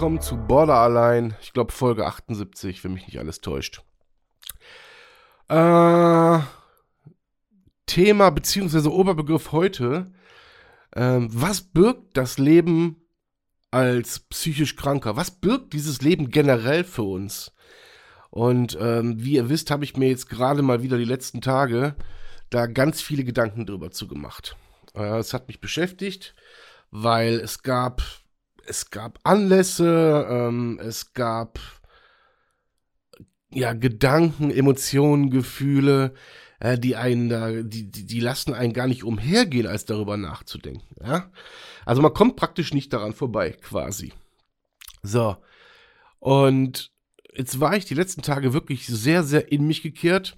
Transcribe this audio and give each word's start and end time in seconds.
Willkommen 0.00 0.22
zu 0.22 0.38
Border 0.38 0.76
Allein. 0.76 1.36
Ich 1.42 1.52
glaube 1.52 1.72
Folge 1.72 2.06
78, 2.06 2.82
wenn 2.82 2.94
mich 2.94 3.06
nicht 3.06 3.18
alles 3.18 3.42
täuscht. 3.42 3.82
Äh, 5.48 6.38
Thema 7.84 8.30
bzw. 8.30 8.88
Oberbegriff 8.88 9.52
heute. 9.52 10.10
Ähm, 10.96 11.28
was 11.30 11.60
birgt 11.60 12.16
das 12.16 12.38
Leben 12.38 12.96
als 13.70 14.20
psychisch 14.20 14.74
Kranker? 14.74 15.16
Was 15.16 15.32
birgt 15.32 15.74
dieses 15.74 16.00
Leben 16.00 16.30
generell 16.30 16.84
für 16.84 17.02
uns? 17.02 17.52
Und 18.30 18.78
ähm, 18.80 19.22
wie 19.22 19.34
ihr 19.34 19.50
wisst, 19.50 19.70
habe 19.70 19.84
ich 19.84 19.98
mir 19.98 20.08
jetzt 20.08 20.30
gerade 20.30 20.62
mal 20.62 20.82
wieder 20.82 20.96
die 20.96 21.04
letzten 21.04 21.42
Tage 21.42 21.94
da 22.48 22.64
ganz 22.64 23.02
viele 23.02 23.24
Gedanken 23.24 23.66
drüber 23.66 23.90
zu 23.90 24.08
gemacht. 24.08 24.56
Äh, 24.94 25.18
es 25.18 25.34
hat 25.34 25.48
mich 25.48 25.60
beschäftigt, 25.60 26.34
weil 26.90 27.34
es 27.34 27.62
gab 27.62 28.00
es 28.70 28.90
gab 28.90 29.18
Anlässe, 29.24 30.26
ähm, 30.30 30.78
es 30.80 31.12
gab 31.12 31.58
ja 33.50 33.72
Gedanken, 33.72 34.50
Emotionen, 34.50 35.30
Gefühle, 35.30 36.14
äh, 36.60 36.78
die 36.78 36.94
einen 36.94 37.28
da, 37.28 37.50
die, 37.50 37.90
die, 37.90 38.06
die 38.06 38.20
lassen 38.20 38.54
einen 38.54 38.72
gar 38.72 38.86
nicht 38.86 39.02
umhergehen, 39.02 39.66
als 39.66 39.86
darüber 39.86 40.16
nachzudenken. 40.16 40.94
Ja? 41.04 41.32
Also 41.84 42.00
man 42.00 42.14
kommt 42.14 42.36
praktisch 42.36 42.72
nicht 42.72 42.92
daran 42.92 43.12
vorbei, 43.12 43.56
quasi. 43.60 44.12
So. 45.02 45.36
Und 46.20 46.92
jetzt 47.34 47.58
war 47.58 47.76
ich 47.76 47.86
die 47.86 47.94
letzten 47.94 48.22
Tage 48.22 48.52
wirklich 48.52 48.86
sehr, 48.86 49.24
sehr 49.24 49.50
in 49.50 49.66
mich 49.66 49.82
gekehrt. 49.82 50.36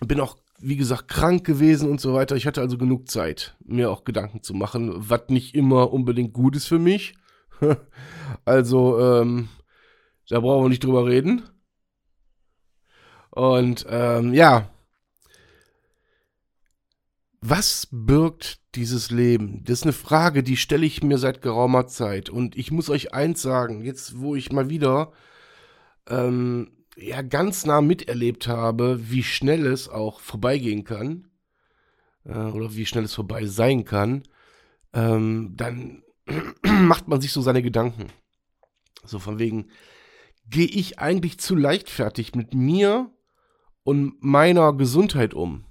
Bin 0.00 0.20
auch 0.20 0.36
wie 0.62 0.76
gesagt, 0.76 1.08
krank 1.08 1.44
gewesen 1.44 1.90
und 1.90 2.00
so 2.00 2.14
weiter. 2.14 2.36
Ich 2.36 2.46
hatte 2.46 2.60
also 2.60 2.78
genug 2.78 3.08
Zeit, 3.08 3.56
mir 3.64 3.90
auch 3.90 4.04
Gedanken 4.04 4.42
zu 4.42 4.54
machen, 4.54 4.92
was 4.94 5.22
nicht 5.28 5.54
immer 5.54 5.92
unbedingt 5.92 6.32
gut 6.32 6.56
ist 6.56 6.66
für 6.66 6.78
mich. 6.78 7.14
also, 8.44 8.98
ähm, 9.00 9.48
da 10.28 10.40
brauchen 10.40 10.64
wir 10.64 10.68
nicht 10.68 10.84
drüber 10.84 11.06
reden. 11.06 11.42
Und 13.30 13.86
ähm, 13.88 14.34
ja, 14.34 14.70
was 17.40 17.88
birgt 17.90 18.60
dieses 18.76 19.10
Leben? 19.10 19.64
Das 19.64 19.80
ist 19.80 19.84
eine 19.84 19.92
Frage, 19.92 20.42
die 20.42 20.56
stelle 20.56 20.86
ich 20.86 21.02
mir 21.02 21.18
seit 21.18 21.42
geraumer 21.42 21.88
Zeit. 21.88 22.30
Und 22.30 22.56
ich 22.56 22.70
muss 22.70 22.88
euch 22.88 23.14
eins 23.14 23.42
sagen, 23.42 23.82
jetzt 23.82 24.20
wo 24.20 24.36
ich 24.36 24.52
mal 24.52 24.70
wieder 24.70 25.12
ähm, 26.08 26.70
ja 26.96 27.22
ganz 27.22 27.64
nah 27.64 27.80
miterlebt 27.80 28.48
habe, 28.48 29.10
wie 29.10 29.22
schnell 29.22 29.66
es 29.66 29.88
auch 29.88 30.20
vorbeigehen 30.20 30.84
kann 30.84 31.28
äh, 32.24 32.38
oder 32.38 32.74
wie 32.74 32.86
schnell 32.86 33.04
es 33.04 33.14
vorbei 33.14 33.46
sein 33.46 33.84
kann, 33.84 34.22
ähm, 34.92 35.52
dann 35.56 36.02
macht 36.62 37.08
man 37.08 37.20
sich 37.20 37.32
so 37.32 37.40
seine 37.40 37.62
Gedanken. 37.62 38.06
So 39.04 39.18
von 39.18 39.38
wegen, 39.38 39.68
gehe 40.48 40.66
ich 40.66 40.98
eigentlich 40.98 41.38
zu 41.40 41.56
leichtfertig 41.56 42.34
mit 42.34 42.54
mir 42.54 43.10
und 43.82 44.22
meiner 44.22 44.72
Gesundheit 44.72 45.34
um? 45.34 45.64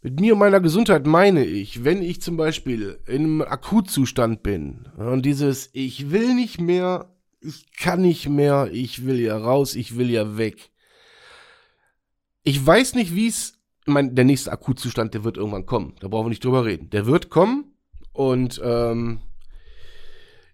Mit 0.00 0.20
mir 0.20 0.34
und 0.34 0.38
meiner 0.38 0.60
Gesundheit 0.60 1.06
meine 1.06 1.44
ich, 1.44 1.82
wenn 1.82 2.02
ich 2.02 2.20
zum 2.20 2.36
Beispiel 2.36 3.00
in 3.06 3.24
einem 3.24 3.42
Akutzustand 3.42 4.42
bin 4.42 4.86
und 4.96 5.24
dieses 5.24 5.70
Ich 5.72 6.10
will 6.10 6.34
nicht 6.34 6.60
mehr 6.60 7.13
ich 7.44 7.72
kann 7.76 8.02
nicht 8.02 8.28
mehr, 8.28 8.70
ich 8.72 9.04
will 9.04 9.20
ja 9.20 9.36
raus, 9.36 9.74
ich 9.74 9.96
will 9.96 10.10
ja 10.10 10.36
weg. 10.36 10.70
Ich 12.42 12.64
weiß 12.64 12.94
nicht, 12.94 13.14
wie 13.14 13.28
es, 13.28 13.58
mein, 13.86 14.14
der 14.14 14.24
nächste 14.24 14.50
Akutzustand, 14.50 15.14
der 15.14 15.24
wird 15.24 15.36
irgendwann 15.36 15.66
kommen. 15.66 15.94
Da 16.00 16.08
brauchen 16.08 16.26
wir 16.26 16.30
nicht 16.30 16.44
drüber 16.44 16.64
reden. 16.64 16.90
Der 16.90 17.06
wird 17.06 17.30
kommen 17.30 17.76
und 18.12 18.60
ähm, 18.64 19.20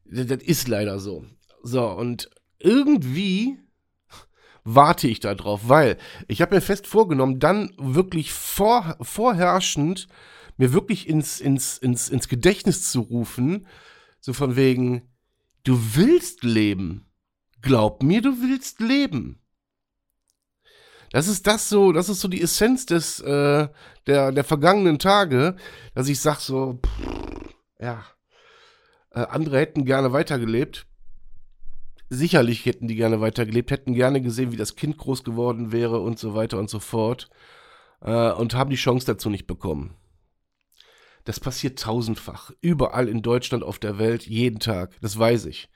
das, 0.04 0.26
das 0.26 0.42
ist 0.42 0.68
leider 0.68 0.98
so. 0.98 1.24
So, 1.62 1.88
und 1.88 2.30
irgendwie 2.58 3.58
warte 4.64 5.08
ich 5.08 5.20
da 5.20 5.34
drauf, 5.34 5.62
weil 5.64 5.96
ich 6.28 6.42
habe 6.42 6.54
mir 6.54 6.60
fest 6.60 6.86
vorgenommen, 6.86 7.38
dann 7.38 7.72
wirklich 7.78 8.32
vor, 8.32 8.96
vorherrschend 9.00 10.08
mir 10.56 10.72
wirklich 10.72 11.08
ins, 11.08 11.40
ins, 11.40 11.78
ins, 11.78 12.08
ins 12.08 12.28
Gedächtnis 12.28 12.90
zu 12.90 13.00
rufen, 13.00 13.66
so 14.20 14.32
von 14.32 14.56
wegen, 14.56 15.09
Du 15.64 15.78
willst 15.94 16.42
leben. 16.42 17.06
Glaub 17.62 18.02
mir, 18.02 18.22
du 18.22 18.40
willst 18.40 18.80
leben. 18.80 19.40
Das 21.12 21.26
ist 21.26 21.46
das 21.46 21.68
so, 21.68 21.92
das 21.92 22.08
ist 22.08 22.20
so 22.20 22.28
die 22.28 22.40
Essenz 22.40 22.86
des, 22.86 23.20
äh, 23.20 23.68
der, 24.06 24.32
der 24.32 24.44
vergangenen 24.44 24.98
Tage, 24.98 25.56
dass 25.94 26.08
ich 26.08 26.20
sag 26.20 26.38
so, 26.38 26.78
pff, 26.84 27.54
ja, 27.80 28.04
äh, 29.10 29.20
andere 29.20 29.58
hätten 29.58 29.84
gerne 29.84 30.12
weitergelebt. 30.12 30.86
Sicherlich 32.08 32.64
hätten 32.64 32.88
die 32.88 32.96
gerne 32.96 33.20
weitergelebt, 33.20 33.70
hätten 33.70 33.94
gerne 33.94 34.20
gesehen, 34.20 34.52
wie 34.52 34.56
das 34.56 34.76
Kind 34.76 34.98
groß 34.98 35.24
geworden 35.24 35.72
wäre 35.72 36.00
und 36.00 36.18
so 36.18 36.34
weiter 36.34 36.58
und 36.58 36.70
so 36.70 36.78
fort. 36.80 37.28
Äh, 38.02 38.32
und 38.32 38.54
haben 38.54 38.70
die 38.70 38.76
Chance 38.76 39.06
dazu 39.06 39.30
nicht 39.30 39.46
bekommen. 39.46 39.96
Das 41.24 41.40
passiert 41.40 41.78
tausendfach. 41.78 42.52
Überall 42.60 43.08
in 43.08 43.22
Deutschland, 43.22 43.64
auf 43.64 43.78
der 43.78 43.98
Welt, 43.98 44.26
jeden 44.26 44.58
Tag. 44.60 44.96
Das 45.00 45.18
weiß 45.18 45.46
ich. 45.46 45.68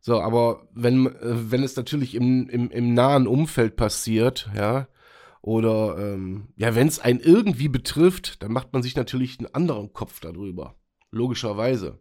So, 0.00 0.20
aber 0.20 0.68
wenn, 0.72 1.06
äh, 1.06 1.50
wenn 1.50 1.62
es 1.62 1.76
natürlich 1.76 2.14
im, 2.14 2.48
im, 2.48 2.70
im 2.70 2.94
nahen 2.94 3.26
Umfeld 3.26 3.76
passiert, 3.76 4.50
ja, 4.54 4.88
oder 5.42 5.96
ähm, 5.98 6.48
ja, 6.56 6.74
wenn 6.74 6.88
es 6.88 6.98
einen 6.98 7.20
irgendwie 7.20 7.68
betrifft, 7.68 8.42
dann 8.42 8.52
macht 8.52 8.72
man 8.72 8.82
sich 8.82 8.96
natürlich 8.96 9.38
einen 9.38 9.54
anderen 9.54 9.92
Kopf 9.92 10.20
darüber. 10.20 10.76
Logischerweise. 11.10 11.98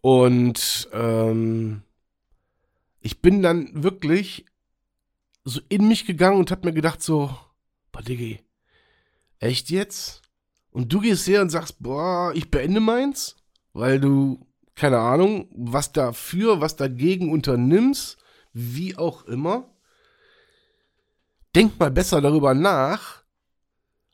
Und 0.00 0.88
ähm, 0.92 1.82
ich 3.00 3.20
bin 3.20 3.42
dann 3.42 3.82
wirklich 3.82 4.46
so 5.44 5.60
in 5.68 5.88
mich 5.88 6.06
gegangen 6.06 6.38
und 6.38 6.50
hab 6.50 6.64
mir 6.64 6.72
gedacht 6.72 7.02
so, 7.02 7.34
boah, 7.92 8.02
Diggi, 8.02 8.40
echt 9.38 9.70
jetzt? 9.70 10.22
Und 10.70 10.92
du 10.92 11.00
gehst 11.00 11.26
her 11.26 11.42
und 11.42 11.50
sagst, 11.50 11.82
boah, 11.82 12.32
ich 12.34 12.50
beende 12.50 12.80
meins, 12.80 13.36
weil 13.72 14.00
du, 14.00 14.46
keine 14.74 14.98
Ahnung, 14.98 15.48
was 15.52 15.92
dafür, 15.92 16.60
was 16.60 16.76
dagegen 16.76 17.32
unternimmst, 17.32 18.18
wie 18.52 18.96
auch 18.96 19.24
immer. 19.24 19.68
Denk 21.54 21.78
mal 21.78 21.90
besser 21.90 22.20
darüber 22.20 22.54
nach, 22.54 23.24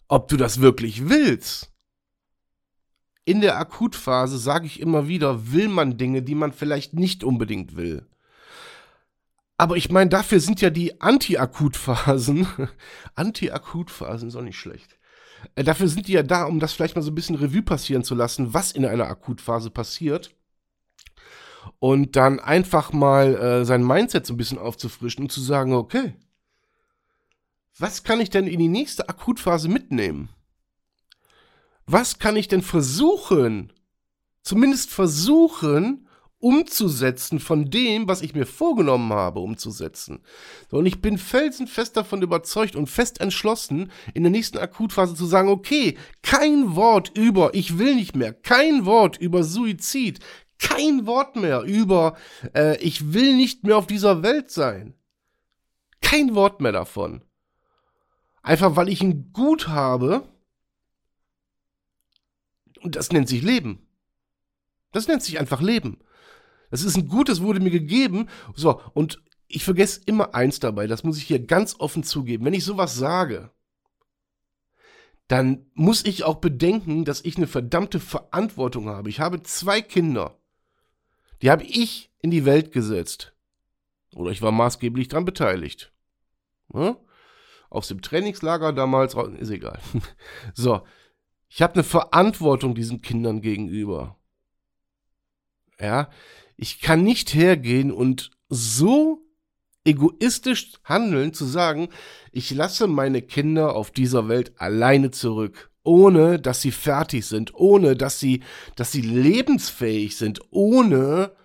ob 0.08 0.28
du 0.28 0.36
das 0.36 0.60
wirklich 0.60 1.08
willst. 1.08 1.72
In 3.24 3.40
der 3.40 3.58
Akutphase 3.58 4.38
sage 4.38 4.66
ich 4.66 4.80
immer 4.80 5.08
wieder, 5.08 5.52
will 5.52 5.68
man 5.68 5.98
Dinge, 5.98 6.22
die 6.22 6.36
man 6.36 6.52
vielleicht 6.52 6.94
nicht 6.94 7.24
unbedingt 7.24 7.76
will. 7.76 8.06
Aber 9.58 9.76
ich 9.76 9.90
meine, 9.90 10.10
dafür 10.10 10.38
sind 10.40 10.60
ja 10.60 10.70
die 10.70 11.00
Anti-Akutphasen. 11.00 12.46
Anti-Akutphasen 13.14 14.28
ist 14.28 14.36
auch 14.36 14.42
nicht 14.42 14.58
schlecht. 14.58 14.96
Äh, 15.54 15.64
dafür 15.64 15.88
sind 15.88 16.08
die 16.08 16.12
ja 16.12 16.22
da, 16.22 16.44
um 16.44 16.60
das 16.60 16.72
vielleicht 16.72 16.96
mal 16.96 17.02
so 17.02 17.10
ein 17.10 17.14
bisschen 17.14 17.36
Revue 17.36 17.62
passieren 17.62 18.04
zu 18.04 18.14
lassen, 18.14 18.54
was 18.54 18.72
in 18.72 18.84
einer 18.84 19.06
Akutphase 19.06 19.70
passiert. 19.70 20.34
Und 21.78 22.16
dann 22.16 22.40
einfach 22.40 22.92
mal 22.92 23.34
äh, 23.34 23.64
sein 23.64 23.86
Mindset 23.86 24.26
so 24.26 24.34
ein 24.34 24.36
bisschen 24.36 24.58
aufzufrischen 24.58 25.24
und 25.24 25.32
zu 25.32 25.40
sagen, 25.40 25.72
okay, 25.74 26.14
was 27.78 28.04
kann 28.04 28.20
ich 28.20 28.30
denn 28.30 28.46
in 28.46 28.58
die 28.58 28.68
nächste 28.68 29.08
Akutphase 29.08 29.68
mitnehmen? 29.68 30.30
Was 31.84 32.18
kann 32.18 32.36
ich 32.36 32.48
denn 32.48 32.62
versuchen, 32.62 33.72
zumindest 34.42 34.90
versuchen, 34.90 36.05
umzusetzen 36.38 37.40
von 37.40 37.70
dem, 37.70 38.08
was 38.08 38.22
ich 38.22 38.34
mir 38.34 38.46
vorgenommen 38.46 39.12
habe, 39.12 39.40
umzusetzen. 39.40 40.22
Und 40.70 40.86
ich 40.86 41.00
bin 41.00 41.18
felsenfest 41.18 41.96
davon 41.96 42.22
überzeugt 42.22 42.76
und 42.76 42.88
fest 42.88 43.20
entschlossen, 43.20 43.90
in 44.14 44.22
der 44.22 44.30
nächsten 44.30 44.58
Akutphase 44.58 45.14
zu 45.14 45.26
sagen, 45.26 45.48
okay, 45.48 45.96
kein 46.22 46.76
Wort 46.76 47.16
über 47.16 47.54
ich 47.54 47.78
will 47.78 47.94
nicht 47.94 48.16
mehr, 48.16 48.32
kein 48.32 48.84
Wort 48.84 49.16
über 49.16 49.44
Suizid, 49.44 50.20
kein 50.58 51.06
Wort 51.06 51.36
mehr 51.36 51.62
über 51.62 52.16
äh, 52.54 52.78
ich 52.78 53.12
will 53.12 53.36
nicht 53.36 53.64
mehr 53.64 53.76
auf 53.76 53.86
dieser 53.86 54.22
Welt 54.22 54.50
sein. 54.50 54.94
Kein 56.00 56.34
Wort 56.34 56.60
mehr 56.60 56.72
davon. 56.72 57.22
Einfach 58.42 58.76
weil 58.76 58.88
ich 58.88 59.02
ein 59.02 59.32
Gut 59.32 59.68
habe. 59.68 60.28
Und 62.80 62.94
das 62.94 63.10
nennt 63.10 63.28
sich 63.28 63.42
Leben. 63.42 63.86
Das 64.92 65.08
nennt 65.08 65.22
sich 65.22 65.40
einfach 65.40 65.60
Leben. 65.60 65.98
Das 66.70 66.82
ist 66.82 66.96
ein 66.96 67.08
Gutes, 67.08 67.40
wurde 67.40 67.60
mir 67.60 67.70
gegeben. 67.70 68.28
So, 68.54 68.80
und 68.94 69.22
ich 69.48 69.64
vergesse 69.64 70.00
immer 70.06 70.34
eins 70.34 70.58
dabei, 70.58 70.86
das 70.86 71.04
muss 71.04 71.18
ich 71.18 71.24
hier 71.24 71.44
ganz 71.44 71.76
offen 71.78 72.02
zugeben. 72.02 72.44
Wenn 72.44 72.54
ich 72.54 72.64
sowas 72.64 72.96
sage, 72.96 73.50
dann 75.28 75.66
muss 75.74 76.04
ich 76.04 76.24
auch 76.24 76.36
bedenken, 76.36 77.04
dass 77.04 77.24
ich 77.24 77.36
eine 77.36 77.46
verdammte 77.46 78.00
Verantwortung 78.00 78.88
habe. 78.88 79.08
Ich 79.08 79.20
habe 79.20 79.42
zwei 79.42 79.80
Kinder. 79.80 80.38
Die 81.42 81.50
habe 81.50 81.64
ich 81.64 82.12
in 82.20 82.30
die 82.30 82.44
Welt 82.44 82.72
gesetzt. 82.72 83.34
Oder 84.14 84.30
ich 84.30 84.40
war 84.40 84.52
maßgeblich 84.52 85.08
daran 85.08 85.24
beteiligt. 85.24 85.92
Ja? 86.72 86.96
Aus 87.68 87.88
dem 87.88 88.02
Trainingslager 88.02 88.72
damals, 88.72 89.14
ist 89.14 89.50
egal. 89.50 89.78
so, 90.54 90.82
ich 91.48 91.60
habe 91.62 91.74
eine 91.74 91.84
Verantwortung 91.84 92.74
diesen 92.74 93.02
Kindern 93.02 93.40
gegenüber. 93.40 94.16
Ja, 95.78 96.08
ich 96.56 96.80
kann 96.80 97.02
nicht 97.02 97.34
hergehen 97.34 97.92
und 97.92 98.30
so 98.48 99.22
egoistisch 99.84 100.72
handeln, 100.84 101.32
zu 101.32 101.44
sagen, 101.44 101.88
ich 102.32 102.50
lasse 102.50 102.86
meine 102.86 103.22
Kinder 103.22 103.74
auf 103.74 103.90
dieser 103.90 104.28
Welt 104.28 104.52
alleine 104.60 105.10
zurück, 105.10 105.70
ohne 105.84 106.40
dass 106.40 106.60
sie 106.60 106.72
fertig 106.72 107.24
sind, 107.24 107.54
ohne 107.54 107.96
dass 107.96 108.18
sie, 108.18 108.42
dass 108.74 108.90
sie 108.90 109.02
lebensfähig 109.02 110.16
sind, 110.16 110.40
ohne 110.50 111.36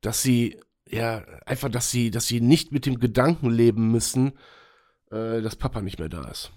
dass 0.00 0.22
sie, 0.22 0.60
ja, 0.88 1.24
einfach, 1.44 1.68
dass 1.68 1.90
sie, 1.90 2.10
dass 2.10 2.26
sie 2.26 2.40
nicht 2.40 2.72
mit 2.72 2.86
dem 2.86 2.98
Gedanken 2.98 3.50
leben 3.50 3.90
müssen, 3.90 4.32
äh, 5.10 5.42
dass 5.42 5.56
Papa 5.56 5.82
nicht 5.82 5.98
mehr 5.98 6.08
da 6.08 6.28
ist. 6.28 6.52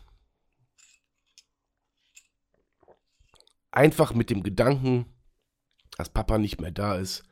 Einfach 3.71 4.13
mit 4.13 4.29
dem 4.29 4.43
Gedanken, 4.43 5.05
dass 5.97 6.09
Papa 6.09 6.37
nicht 6.37 6.61
mehr 6.61 6.71
da 6.71 6.95
ist, 6.95 7.23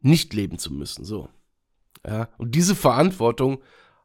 nicht 0.00 0.32
leben 0.32 0.58
zu 0.58 0.72
müssen, 0.72 1.04
so. 1.04 1.28
Ja, 2.06 2.28
und 2.38 2.54
diese 2.54 2.74
Verantwortung 2.74 3.62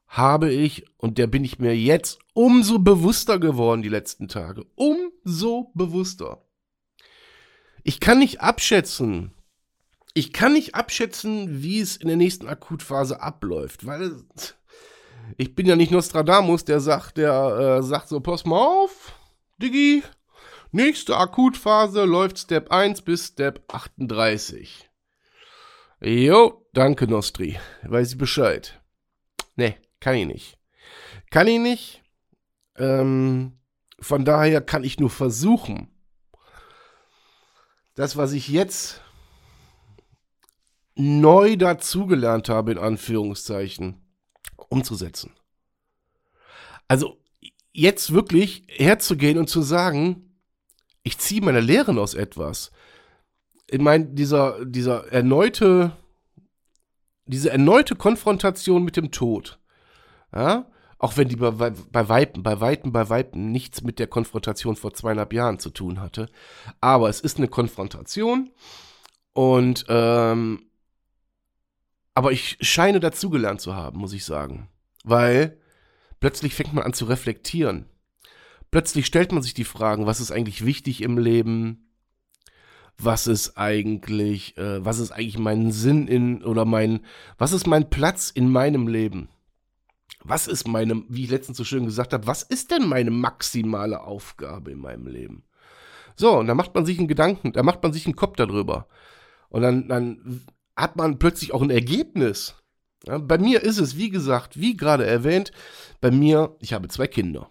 habe 0.08 0.52
ich, 0.52 0.86
und 0.98 1.18
der 1.18 1.28
bin 1.28 1.44
ich 1.44 1.60
mir 1.60 1.78
jetzt 1.78 2.20
umso 2.34 2.80
bewusster 2.80 3.40
geworden 3.40 3.82
die 3.82 3.90
letzten 3.90 4.28
Tage. 4.28 4.66
Umso 4.76 5.72
bewusster. 5.74 6.44
Ich 7.84 8.00
kann 8.00 8.20
nicht 8.20 8.42
abschätzen, 8.42 9.32
ich 10.14 10.34
kann 10.34 10.54
nicht 10.54 10.76
abschätzen, 10.76 11.64
wie 11.64 11.80
es 11.80 11.96
in 11.96 12.08
der 12.08 12.18
nächsten 12.18 12.48
Akutphase 12.48 13.22
abläuft, 13.22 13.86
weil 13.86 14.16
ich 15.38 15.56
bin 15.56 15.66
ja 15.66 15.76
nicht 15.76 15.92
Nostradamus, 15.92 16.66
der 16.66 16.80
sagt, 16.80 17.18
der 17.18 17.78
äh, 17.80 17.84
sagt 17.84 18.10
so, 18.10 18.20
pass 18.20 18.46
mal 18.46 18.60
auf, 18.60 19.14
Diggi, 19.62 20.04
nächste 20.72 21.18
Akutphase 21.18 22.06
läuft 22.06 22.40
Step 22.40 22.72
1 22.72 23.02
bis 23.02 23.28
Step 23.28 23.64
38. 23.68 24.90
Jo, 26.02 26.68
danke 26.74 27.08
Nostri, 27.08 27.60
weiß 27.84 28.12
ich 28.12 28.18
Bescheid. 28.18 28.82
Nee, 29.56 29.78
kann 30.00 30.16
ich 30.16 30.28
nicht. 30.28 30.58
Kann 31.30 31.48
ich 31.48 31.60
nicht. 31.60 32.04
Ähm, 32.76 33.60
von 34.00 34.26
daher 34.26 34.62
kann 34.62 34.84
ich 34.84 35.00
nur 35.00 35.12
versuchen, 35.12 35.90
das, 37.96 38.18
was 38.18 38.32
ich 38.32 38.48
jetzt 38.48 39.02
neu 40.96 41.56
dazugelernt 41.56 42.50
habe, 42.50 42.72
in 42.72 42.78
Anführungszeichen, 42.78 44.02
umzusetzen. 44.70 45.36
Also 46.88 47.22
jetzt 47.74 48.14
wirklich 48.14 48.64
herzugehen 48.68 49.38
und 49.38 49.50
zu 49.50 49.62
sagen, 49.62 50.31
ich 51.04 51.18
ziehe 51.18 51.42
meine 51.42 51.62
Lehren 51.62 51.98
aus 51.98 52.14
etwas. 52.14 52.72
Ich 53.70 53.80
meine, 53.80 54.06
dieser, 54.06 54.66
dieser 54.66 55.12
erneute, 55.12 55.94
diese 57.26 57.50
erneute 57.50 57.96
Konfrontation 57.96 58.84
mit 58.84 58.98
dem 58.98 59.12
Tod, 59.12 59.60
ja, 60.34 60.68
auch 60.98 61.18
wenn 61.18 61.30
die 61.30 61.36
bei, 61.36 61.52
bei 61.52 62.10
Weitem, 62.10 62.44
bei 62.44 62.60
Weitem, 62.60 62.92
bei 62.92 63.10
Weitem 63.10 63.52
nichts 63.52 63.82
mit 63.82 63.98
der 63.98 64.08
Konfrontation 64.08 64.76
vor 64.76 64.94
zweieinhalb 64.94 65.34
Jahren 65.34 65.58
zu 65.58 65.72
tun 65.72 66.00
hatte. 66.00 66.28
Aber 66.80 67.10
es 67.10 67.22
ist 67.22 67.38
eine 67.38 67.48
Konfrontation 67.48 68.52
und 69.34 69.86
ähm, 69.88 70.68
aber 72.14 72.32
ich 72.32 72.58
scheine 72.62 73.00
dazugelernt 73.00 73.62
zu 73.62 73.74
haben, 73.74 74.00
muss 74.00 74.14
ich 74.14 74.26
sagen. 74.26 74.70
Weil 75.04 75.58
plötzlich 76.20 76.54
fängt 76.54 76.74
man 76.74 76.84
an 76.84 76.94
zu 76.94 77.06
reflektieren. 77.06 77.86
Plötzlich 78.72 79.06
stellt 79.06 79.34
man 79.34 79.44
sich 79.44 79.54
die 79.54 79.66
Fragen, 79.66 80.06
was 80.06 80.22
ist 80.22 80.32
eigentlich 80.32 80.66
wichtig 80.66 81.02
im 81.02 81.18
Leben? 81.18 81.90
Was 82.98 83.28
ist 83.28 83.58
eigentlich, 83.58 84.58
äh, 84.58 84.84
was 84.84 85.00
ist 85.00 85.12
eigentlich 85.12 85.38
mein 85.38 85.72
Sinn 85.72 86.08
in, 86.08 86.44
oder 86.44 86.64
mein, 86.64 87.02
was 87.38 87.52
ist 87.52 87.68
mein 87.68 87.90
Platz 87.90 88.30
in 88.30 88.50
meinem 88.50 88.88
Leben? 88.88 89.28
Was 90.24 90.48
ist 90.48 90.68
meine, 90.68 91.04
wie 91.10 91.24
ich 91.26 91.32
letztens 91.32 91.58
so 91.58 91.64
schön 91.64 91.86
gesagt 91.86 92.14
habe, 92.14 92.28
was 92.28 92.44
ist 92.44 92.72
denn 92.72 92.88
meine 92.88 93.12
maximale 93.12 94.02
Aufgabe 94.02 94.72
in 94.72 94.80
meinem 94.80 95.08
Leben? 95.08 95.44
So, 96.16 96.38
und 96.38 96.48
da 96.48 96.54
macht 96.54 96.76
man 96.76 96.86
sich 96.86 97.00
einen 97.00 97.08
Gedanken, 97.08 97.54
da 97.54 97.64
macht 97.64 97.82
man 97.84 97.92
sich 97.92 98.06
einen 98.06 98.16
Kopf 98.16 98.36
darüber. 98.36 98.88
Und 99.50 99.64
dann, 99.64 99.88
dann 99.88 100.42
hat 100.76 100.96
man 100.96 101.20
plötzlich 101.20 101.54
auch 101.54 101.62
ein 101.62 101.72
Ergebnis. 101.72 102.56
Ja, 103.06 103.18
bei 103.18 103.38
mir 103.38 103.64
ist 103.64 103.80
es, 103.80 103.98
wie 103.98 104.10
gesagt, 104.10 104.60
wie 104.60 104.78
gerade 104.78 105.06
erwähnt, 105.06 105.52
bei 106.00 106.12
mir, 106.12 106.56
ich 106.60 106.74
habe 106.74 106.88
zwei 106.88 107.08
Kinder. 107.08 107.50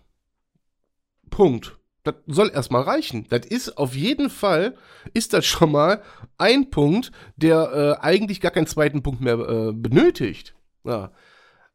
Punkt. 1.31 1.79
Das 2.03 2.15
soll 2.27 2.50
erstmal 2.50 2.82
reichen. 2.82 3.27
Das 3.29 3.47
ist 3.47 3.77
auf 3.77 3.94
jeden 3.94 4.31
Fall, 4.31 4.77
ist 5.12 5.32
das 5.32 5.44
schon 5.44 5.73
mal 5.73 6.03
ein 6.38 6.71
Punkt, 6.71 7.12
der 7.37 7.99
äh, 8.00 8.05
eigentlich 8.05 8.41
gar 8.41 8.53
keinen 8.53 8.67
zweiten 8.67 9.03
Punkt 9.03 9.21
mehr 9.21 9.38
äh, 9.38 9.73
benötigt. 9.73 10.55
Ja. 10.85 11.12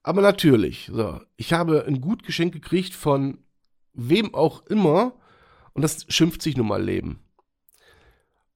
Aber 0.01 0.21
natürlich, 0.21 0.89
so, 0.93 1.19
ich 1.37 1.53
habe 1.53 1.85
ein 1.87 2.01
gut 2.01 2.23
Geschenk 2.23 2.53
gekriegt 2.53 2.93
von 2.93 3.39
wem 3.93 4.33
auch 4.33 4.65
immer 4.67 5.13
und 5.73 5.81
das 5.81 6.05
schimpft 6.09 6.41
sich 6.41 6.57
nun 6.57 6.67
mal 6.67 6.83
Leben. 6.83 7.19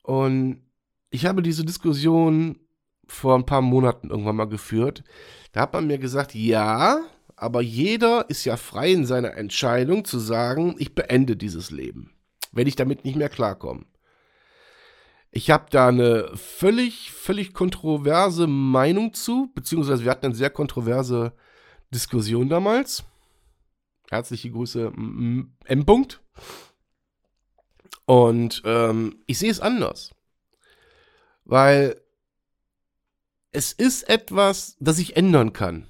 Und 0.02 0.62
ich 1.12 1.26
habe 1.26 1.42
diese 1.42 1.66
Diskussion 1.66 2.60
vor 3.08 3.36
ein 3.36 3.46
paar 3.46 3.62
Monaten 3.62 4.10
irgendwann 4.10 4.36
mal 4.36 4.48
geführt. 4.48 5.04
Da 5.52 5.62
hat 5.62 5.74
man 5.74 5.88
mir 5.88 5.98
gesagt, 5.98 6.36
ja, 6.36 7.00
aber 7.42 7.62
jeder 7.62 8.30
ist 8.30 8.46
ja 8.46 8.58
frei 8.58 8.92
in 8.92 9.06
seiner 9.06 9.36
Entscheidung 9.36 10.04
zu 10.06 10.20
sagen, 10.20 10.76
ich 10.78 10.94
beende 10.94 11.38
dieses 11.38 11.72
Leben, 11.72 12.14
wenn 12.52 12.68
ich 12.68 12.76
damit 12.76 13.06
nicht 13.06 13.16
mehr 13.16 13.30
klarkomme. 13.30 13.86
Ich 15.32 15.50
habe 15.52 15.68
da 15.70 15.88
eine 15.88 16.32
völlig, 16.36 17.12
völlig 17.12 17.54
kontroverse 17.54 18.48
Meinung 18.48 19.14
zu, 19.14 19.52
beziehungsweise 19.54 20.04
wir 20.04 20.12
hatten 20.12 20.26
eine 20.26 20.36
sehr 20.36 20.50
kontroverse 20.50 21.34
Diskussion 21.92 22.50
damals. 22.50 23.04
Herzliche 24.10 24.50
Grüße, 24.50 24.88
M. 24.88 25.56
-Punkt. 25.68 26.20
Und 28.06 28.64
ähm, 28.66 29.22
ich 29.28 29.38
sehe 29.38 29.52
es 29.52 29.60
anders. 29.60 30.16
Weil 31.46 32.02
es 33.52 33.72
ist 33.72 34.10
etwas, 34.10 34.76
das 34.80 34.98
ich 34.98 35.16
ändern 35.16 35.54
kann. 35.54 35.88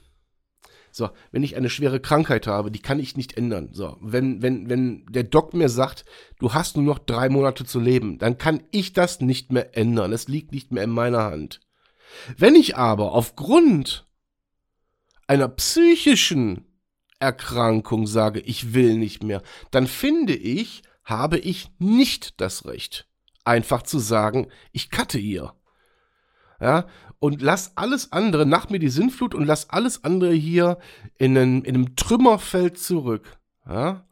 So, 1.00 1.12
wenn 1.32 1.44
ich 1.44 1.56
eine 1.56 1.70
schwere 1.70 2.01
Krankheit 2.01 2.46
habe, 2.46 2.72
die 2.72 2.82
kann 2.82 3.00
ich 3.00 3.15
nicht 3.15 3.38
ändern. 3.38 3.70
So, 3.72 3.96
wenn, 4.01 4.41
wenn, 4.41 4.70
wenn 4.70 5.06
der 5.06 5.24
Doc 5.24 5.53
mir 5.53 5.70
sagt, 5.70 6.03
du 6.39 6.53
hast 6.53 6.75
nur 6.75 6.86
noch 6.86 7.00
drei 7.00 7.29
Monate 7.29 7.63
zu 7.63 7.79
leben, 7.79 8.20
dann 8.20 8.38
kann 8.38 8.62
ich 8.72 8.91
das 8.91 9.22
nicht 9.22 9.50
mehr 9.53 9.77
ändern. 9.77 10.12
Es 10.12 10.27
liegt 10.27 10.51
nicht 10.51 10.74
mehr 10.74 10.84
in 10.84 10.89
meiner 10.89 11.24
Hand. 11.24 11.62
Wenn 12.38 12.53
ich 12.53 12.75
aber 12.75 13.13
aufgrund 13.13 14.06
einer 15.25 15.48
psychischen 15.48 16.65
Erkrankung 17.20 18.06
sage, 18.06 18.41
ich 18.41 18.74
will 18.74 18.98
nicht 18.98 19.24
mehr, 19.24 19.41
dann 19.72 19.88
finde 19.88 20.36
ich, 20.36 20.84
habe 21.06 21.39
ich 21.39 21.72
nicht 21.79 22.41
das 22.41 22.65
Recht, 22.65 23.08
einfach 23.46 23.84
zu 23.84 24.00
sagen, 24.00 24.48
ich 24.74 24.91
cutte 24.91 25.18
ihr. 25.18 25.53
Ja, 26.60 26.88
und 27.20 27.42
lass 27.42 27.78
alles 27.78 28.12
andere, 28.12 28.46
nach 28.46 28.70
mir 28.70 28.80
die 28.80 28.89
Sinnflut 28.89 29.36
und 29.36 29.46
lass 29.46 29.70
alles 29.70 30.04
andere 30.04 30.34
hier 30.34 30.78
in, 31.18 31.38
einen, 31.38 31.63
in 31.63 31.75
einem 31.75 31.96
Trümmerfeld 31.96 32.78
zurück. 32.78 33.38
Ja? 33.68 34.06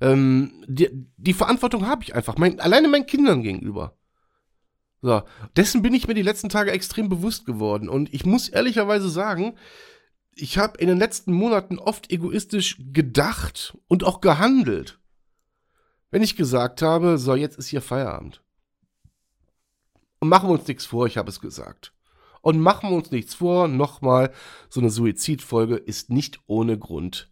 Ähm, 0.00 0.64
die, 0.66 0.88
die 1.16 1.32
Verantwortung 1.32 1.86
habe 1.86 2.02
ich 2.02 2.14
einfach, 2.14 2.36
mein, 2.36 2.60
alleine 2.60 2.88
meinen 2.88 3.06
Kindern 3.06 3.42
gegenüber. 3.42 3.96
So, 5.02 5.22
dessen 5.56 5.80
bin 5.80 5.94
ich 5.94 6.08
mir 6.08 6.14
die 6.14 6.22
letzten 6.22 6.50
Tage 6.50 6.72
extrem 6.72 7.08
bewusst 7.08 7.46
geworden. 7.46 7.88
Und 7.88 8.12
ich 8.12 8.26
muss 8.26 8.48
ehrlicherweise 8.48 9.08
sagen, 9.08 9.56
ich 10.34 10.58
habe 10.58 10.78
in 10.78 10.88
den 10.88 10.98
letzten 10.98 11.32
Monaten 11.32 11.78
oft 11.78 12.10
egoistisch 12.12 12.76
gedacht 12.92 13.76
und 13.88 14.04
auch 14.04 14.20
gehandelt. 14.20 14.98
Wenn 16.10 16.22
ich 16.22 16.36
gesagt 16.36 16.82
habe, 16.82 17.16
so, 17.18 17.34
jetzt 17.34 17.58
ist 17.58 17.68
hier 17.68 17.80
Feierabend. 17.80 18.42
Und 20.20 20.28
machen 20.28 20.48
wir 20.48 20.52
uns 20.52 20.68
nichts 20.68 20.86
vor, 20.86 21.06
ich 21.06 21.16
habe 21.16 21.30
es 21.30 21.40
gesagt. 21.40 21.92
Und 22.42 22.60
machen 22.60 22.90
wir 22.90 22.96
uns 22.96 23.10
nichts 23.10 23.34
vor, 23.34 23.68
nochmal, 23.68 24.32
so 24.68 24.80
eine 24.80 24.90
Suizidfolge 24.90 25.76
ist 25.76 26.10
nicht 26.10 26.40
ohne 26.46 26.78
Grund 26.78 27.30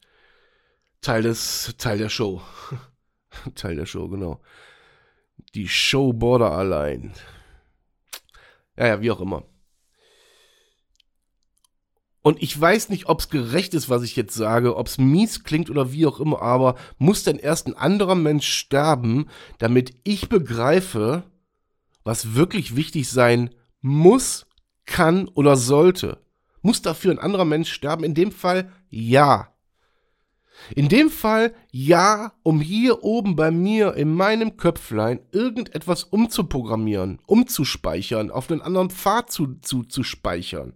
Teil 1.00 1.22
des, 1.22 1.74
Teil 1.78 1.98
der 1.98 2.08
Show. 2.08 2.42
Teil 3.54 3.76
der 3.76 3.86
Show, 3.86 4.08
genau. 4.08 4.40
Die 5.54 5.68
Show 5.68 6.12
Border 6.12 6.50
allein. 6.50 7.12
Ja, 8.76 8.88
ja, 8.88 9.00
wie 9.00 9.10
auch 9.10 9.20
immer. 9.20 9.44
Und 12.20 12.42
ich 12.42 12.60
weiß 12.60 12.88
nicht, 12.88 13.06
ob 13.08 13.20
es 13.20 13.30
gerecht 13.30 13.74
ist, 13.74 13.88
was 13.88 14.02
ich 14.02 14.16
jetzt 14.16 14.34
sage, 14.34 14.76
ob 14.76 14.88
es 14.88 14.98
mies 14.98 15.44
klingt 15.44 15.70
oder 15.70 15.92
wie 15.92 16.04
auch 16.04 16.20
immer, 16.20 16.42
aber 16.42 16.74
muss 16.98 17.22
denn 17.22 17.38
erst 17.38 17.68
ein 17.68 17.76
anderer 17.76 18.16
Mensch 18.16 18.52
sterben, 18.52 19.30
damit 19.58 19.94
ich 20.04 20.28
begreife, 20.28 21.22
was 22.08 22.34
wirklich 22.34 22.74
wichtig 22.74 23.10
sein 23.10 23.50
muss, 23.82 24.46
kann 24.86 25.28
oder 25.28 25.56
sollte? 25.56 26.24
Muss 26.62 26.80
dafür 26.80 27.12
ein 27.12 27.18
anderer 27.18 27.44
Mensch 27.44 27.70
sterben? 27.70 28.02
In 28.02 28.14
dem 28.14 28.32
Fall 28.32 28.72
ja. 28.88 29.52
In 30.74 30.88
dem 30.88 31.10
Fall 31.10 31.52
ja, 31.70 32.32
um 32.42 32.62
hier 32.62 33.04
oben 33.04 33.36
bei 33.36 33.50
mir 33.50 33.92
in 33.92 34.14
meinem 34.14 34.56
Köpflein 34.56 35.20
irgendetwas 35.32 36.02
umzuprogrammieren, 36.02 37.20
umzuspeichern, 37.26 38.30
auf 38.30 38.50
einen 38.50 38.62
anderen 38.62 38.88
Pfad 38.88 39.30
zu, 39.30 39.56
zu, 39.60 39.82
zu 39.82 40.02
speichern. 40.02 40.72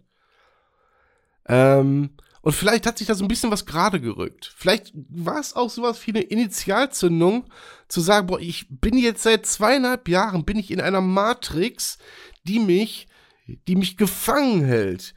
Ähm, 1.49 2.11
und 2.43 2.53
vielleicht 2.53 2.87
hat 2.87 2.99
sich 2.99 3.07
da 3.07 3.15
so 3.15 3.25
ein 3.25 3.29
bisschen 3.29 3.53
was 3.53 3.67
gerade 3.67 4.01
gerückt. 4.01 4.53
Vielleicht 4.57 4.93
war 4.95 5.39
es 5.39 5.55
auch 5.55 5.71
sowas 5.71 6.05
wie 6.07 6.11
eine 6.11 6.23
Initialzündung, 6.23 7.47
zu 7.89 8.01
sagen, 8.01 8.27
boah, 8.27 8.41
ich 8.41 8.67
bin 8.69 8.99
jetzt 8.99 9.23
seit 9.23 9.47
zweieinhalb 9.47 10.09
Jahren, 10.09 10.45
bin 10.45 10.59
ich 10.59 10.71
in 10.71 10.81
einer 10.81 11.01
Matrix, 11.01 11.99
die 12.45 12.59
mich, 12.59 13.07
die 13.69 13.77
mich 13.77 13.97
gefangen 13.97 14.65
hält. 14.65 15.15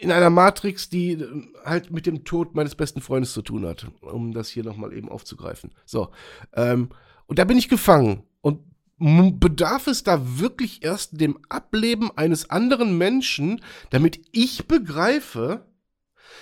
In 0.00 0.12
einer 0.12 0.30
Matrix, 0.30 0.88
die 0.88 1.12
äh, 1.12 1.42
halt 1.64 1.90
mit 1.90 2.06
dem 2.06 2.24
Tod 2.24 2.54
meines 2.54 2.74
besten 2.74 3.00
Freundes 3.00 3.32
zu 3.32 3.42
tun 3.42 3.66
hat, 3.66 3.88
um 4.00 4.32
das 4.32 4.48
hier 4.48 4.64
nochmal 4.64 4.92
eben 4.92 5.08
aufzugreifen. 5.08 5.74
So, 5.84 6.10
ähm, 6.54 6.90
und 7.26 7.38
da 7.38 7.44
bin 7.44 7.58
ich 7.58 7.68
gefangen. 7.68 8.22
Und 8.40 8.60
bedarf 8.98 9.86
es 9.86 10.02
da 10.02 10.38
wirklich 10.38 10.82
erst 10.82 11.20
dem 11.20 11.38
Ableben 11.48 12.10
eines 12.16 12.50
anderen 12.50 12.98
Menschen, 12.98 13.62
damit 13.90 14.20
ich 14.32 14.66
begreife, 14.66 15.64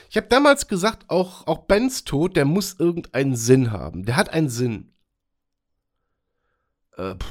ich 0.08 0.16
habe 0.16 0.28
damals 0.28 0.68
gesagt, 0.68 1.06
auch, 1.08 1.46
auch 1.46 1.66
Bens 1.66 2.04
Tod, 2.04 2.36
der 2.36 2.44
muss 2.44 2.76
irgendeinen 2.78 3.36
Sinn 3.36 3.72
haben. 3.72 4.04
Der 4.04 4.16
hat 4.16 4.30
einen 4.30 4.48
Sinn. 4.48 4.92
Äh, 6.96 7.14
pff, 7.14 7.26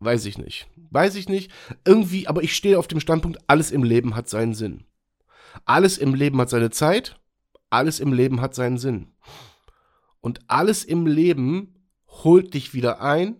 weiß 0.00 0.24
ich 0.26 0.38
nicht. 0.38 0.68
Weiß 0.90 1.16
ich 1.16 1.28
nicht. 1.28 1.50
Irgendwie, 1.84 2.28
aber 2.28 2.42
ich 2.42 2.54
stehe 2.54 2.78
auf 2.78 2.88
dem 2.88 3.00
Standpunkt, 3.00 3.38
alles 3.48 3.70
im 3.70 3.82
Leben 3.82 4.14
hat 4.14 4.28
seinen 4.28 4.54
Sinn. 4.54 4.84
Alles 5.64 5.98
im 5.98 6.14
Leben 6.14 6.40
hat 6.40 6.50
seine 6.50 6.70
Zeit. 6.70 7.20
Alles 7.68 8.00
im 8.00 8.12
Leben 8.12 8.40
hat 8.40 8.54
seinen 8.54 8.78
Sinn. 8.78 9.12
Und 10.20 10.40
alles 10.46 10.84
im 10.84 11.06
Leben 11.06 11.74
holt 12.06 12.54
dich 12.54 12.72
wieder 12.72 13.00
ein 13.00 13.36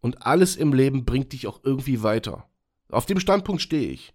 und 0.00 0.26
alles 0.26 0.56
im 0.56 0.72
Leben 0.72 1.04
bringt 1.04 1.32
dich 1.32 1.46
auch 1.46 1.60
irgendwie 1.62 2.02
weiter. 2.02 2.48
Auf 2.90 3.06
dem 3.06 3.20
Standpunkt 3.20 3.62
stehe 3.62 3.90
ich. 3.90 4.12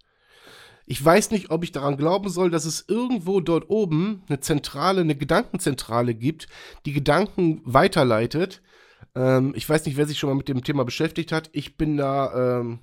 Ich 0.86 1.04
weiß 1.04 1.32
nicht, 1.32 1.50
ob 1.50 1.64
ich 1.64 1.72
daran 1.72 1.98
glauben 1.98 2.30
soll, 2.30 2.50
dass 2.50 2.66
es 2.66 2.86
irgendwo 2.88 3.40
dort 3.40 3.70
oben 3.70 4.24
eine 4.28 4.42
Zentrale, 4.42 5.02
eine 5.02 5.16
Gedankenzentrale 5.16 6.14
gibt, 6.14 6.48
die 6.86 6.92
Gedanken 6.92 7.62
weiterleitet. 7.64 8.62
Ähm, 9.16 9.54
ich 9.56 9.68
weiß 9.68 9.86
nicht, 9.86 9.96
wer 9.96 10.08
sich 10.08 10.20
schon 10.20 10.30
mal 10.30 10.36
mit 10.36 10.50
dem 10.50 10.64
Thema 10.64 10.84
beschäftigt 10.84 11.32
hat. 11.32 11.50
Ich 11.54 11.78
bin 11.78 11.96
da, 11.96 12.60
ähm, 12.60 12.80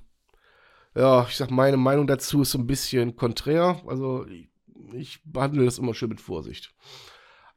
ja, 0.95 1.27
ich 1.29 1.37
sag, 1.37 1.51
meine 1.51 1.77
Meinung 1.77 2.07
dazu 2.07 2.43
ist 2.43 2.53
so 2.53 2.59
ein 2.59 2.67
bisschen 2.67 3.17
konträr. 3.17 3.83
Also 3.87 4.27
ich, 4.27 4.49
ich 4.95 5.21
behandle 5.25 5.65
das 5.65 5.79
immer 5.79 5.93
schön 5.93 6.09
mit 6.09 6.23
Vorsicht. 6.23 6.75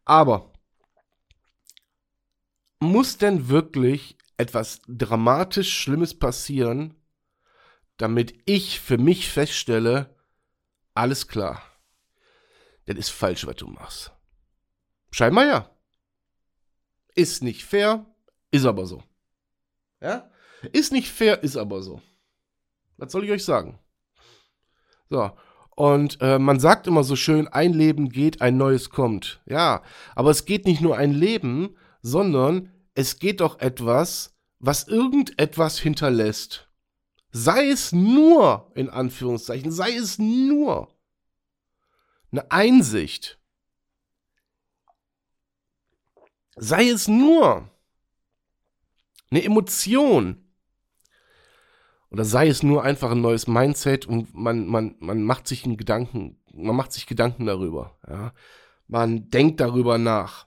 Aber 0.04 0.52
muss 2.82 3.18
denn 3.18 3.48
wirklich 3.48 4.18
etwas 4.38 4.82
dramatisch 4.88 5.78
Schlimmes 5.78 6.18
passieren, 6.18 6.96
damit 7.98 8.34
ich 8.46 8.80
für 8.80 8.98
mich 8.98 9.30
feststelle, 9.30 10.16
alles 10.94 11.28
klar, 11.28 11.62
das 12.86 12.98
ist 12.98 13.10
falsch, 13.10 13.46
was 13.46 13.56
du 13.56 13.68
machst. 13.68 14.12
Scheinbar 15.12 15.46
ja. 15.46 15.70
Ist 17.16 17.44
nicht 17.44 17.64
fair, 17.64 18.06
ist 18.52 18.66
aber 18.66 18.88
so. 18.88 19.04
Ja? 20.02 20.30
Ist 20.72 20.92
nicht 20.92 21.10
fair, 21.10 21.44
ist 21.44 21.56
aber 21.58 21.82
so. 21.84 22.02
Was 22.98 23.12
soll 23.12 23.24
ich 23.26 23.32
euch 23.32 23.46
sagen? 23.46 23.80
So. 25.10 25.32
Und 25.76 26.18
äh, 26.22 26.38
man 26.38 26.60
sagt 26.60 26.88
immer 26.88 27.04
so 27.04 27.16
schön, 27.16 27.48
ein 27.48 27.74
Leben 27.74 28.10
geht, 28.10 28.42
ein 28.42 28.58
neues 28.58 28.90
kommt. 28.90 29.42
Ja, 29.46 29.82
aber 30.16 30.30
es 30.30 30.46
geht 30.46 30.66
nicht 30.66 30.82
nur 30.82 30.98
ein 30.98 31.12
Leben, 31.12 31.76
sondern 32.02 32.72
es 32.96 33.20
geht 33.20 33.42
doch 33.42 33.60
etwas, 33.60 34.36
was 34.60 34.88
irgendetwas 34.88 35.80
hinterlässt. 35.80 36.70
Sei 37.32 37.70
es 37.70 37.92
nur, 37.92 38.72
in 38.76 38.90
Anführungszeichen, 38.90 39.72
sei 39.72 39.96
es 39.96 40.20
nur 40.20 40.94
eine 42.32 42.52
Einsicht. 42.52 43.40
Sei 46.56 46.90
es 46.90 47.08
nur 47.08 47.70
eine 49.32 49.44
Emotion. 49.44 50.44
Oder 52.12 52.26
sei 52.26 52.48
es 52.48 52.62
nur 52.62 52.84
einfach 52.84 53.10
ein 53.10 53.22
neues 53.22 53.48
Mindset 53.48 54.06
und 54.06 54.36
man, 54.36 54.68
man, 54.68 54.96
man 55.00 55.24
macht 55.24 55.48
sich 55.48 55.66
einen 55.66 55.78
Gedanken, 55.78 56.40
man 56.54 56.76
macht 56.76 56.94
sich 56.94 57.08
Gedanken 57.08 57.48
darüber. 57.48 57.98
Ja? 58.08 58.34
Man 58.88 59.32
denkt 59.32 59.60
darüber 59.60 59.98
nach. 59.98 60.46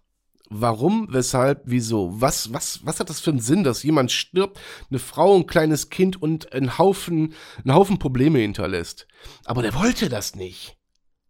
Warum, 0.48 1.08
weshalb, 1.10 1.62
wieso? 1.64 2.20
Was, 2.20 2.52
was, 2.52 2.84
was 2.86 3.00
hat 3.00 3.10
das 3.10 3.20
für 3.20 3.30
einen 3.30 3.40
Sinn, 3.40 3.64
dass 3.64 3.82
jemand 3.82 4.12
stirbt, 4.12 4.60
eine 4.90 5.00
Frau, 5.00 5.36
ein 5.36 5.46
kleines 5.46 5.90
Kind 5.90 6.20
und 6.20 6.52
einen 6.52 6.78
Haufen, 6.78 7.34
einen 7.64 7.74
Haufen 7.74 7.98
Probleme 7.98 8.38
hinterlässt? 8.38 9.08
Aber 9.44 9.62
der 9.62 9.74
wollte 9.74 10.08
das 10.08 10.36
nicht. 10.36 10.76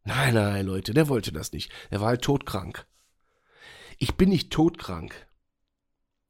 Nein, 0.05 0.35
nein, 0.35 0.67
Leute, 0.67 0.93
der 0.93 1.09
wollte 1.09 1.33
das 1.33 1.53
nicht. 1.53 1.73
Er 1.91 2.01
war 2.01 2.09
halt 2.09 2.23
todkrank. 2.23 2.87
Ich 3.99 4.17
bin 4.17 4.29
nicht 4.29 4.53
todkrank. 4.53 5.27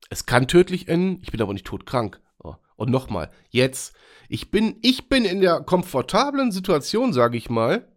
Es 0.09 0.25
kann 0.25 0.47
tödlich 0.47 0.89
enden, 0.89 1.21
ich 1.23 1.33
bin 1.33 1.43
aber 1.43 1.53
nicht 1.53 1.67
todkrank. 1.67 2.21
Oh. 2.39 2.55
Und 2.77 2.91
nochmal, 2.91 3.33
jetzt, 3.51 3.97
ich 4.29 4.51
bin, 4.53 4.79
ich 4.83 5.09
bin 5.09 5.25
in 5.25 5.41
der 5.41 5.61
komfortablen 5.61 6.53
Situation, 6.53 7.13
sage 7.13 7.37
ich 7.37 7.51
mal. 7.51 7.93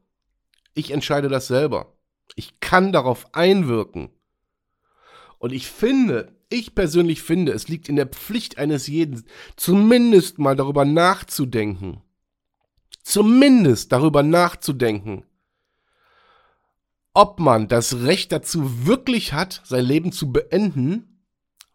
Ich 0.73 0.91
entscheide 0.91 1.29
das 1.29 1.47
selber. 1.47 1.97
Ich 2.35 2.59
kann 2.59 2.91
darauf 2.91 3.33
einwirken. 3.33 4.09
Und 5.39 5.51
ich 5.51 5.67
finde, 5.67 6.35
ich 6.49 6.75
persönlich 6.75 7.23
finde, 7.23 7.53
es 7.53 7.67
liegt 7.67 7.89
in 7.89 7.95
der 7.95 8.07
Pflicht 8.07 8.57
eines 8.57 8.87
jeden, 8.87 9.23
zumindest 9.55 10.37
mal 10.37 10.55
darüber 10.55 10.85
nachzudenken. 10.85 12.01
Zumindest 13.01 13.91
darüber 13.91 14.21
nachzudenken, 14.21 15.25
ob 17.13 17.39
man 17.39 17.67
das 17.67 18.03
Recht 18.03 18.31
dazu 18.31 18.85
wirklich 18.85 19.33
hat, 19.33 19.61
sein 19.65 19.85
Leben 19.85 20.11
zu 20.11 20.31
beenden, 20.31 21.09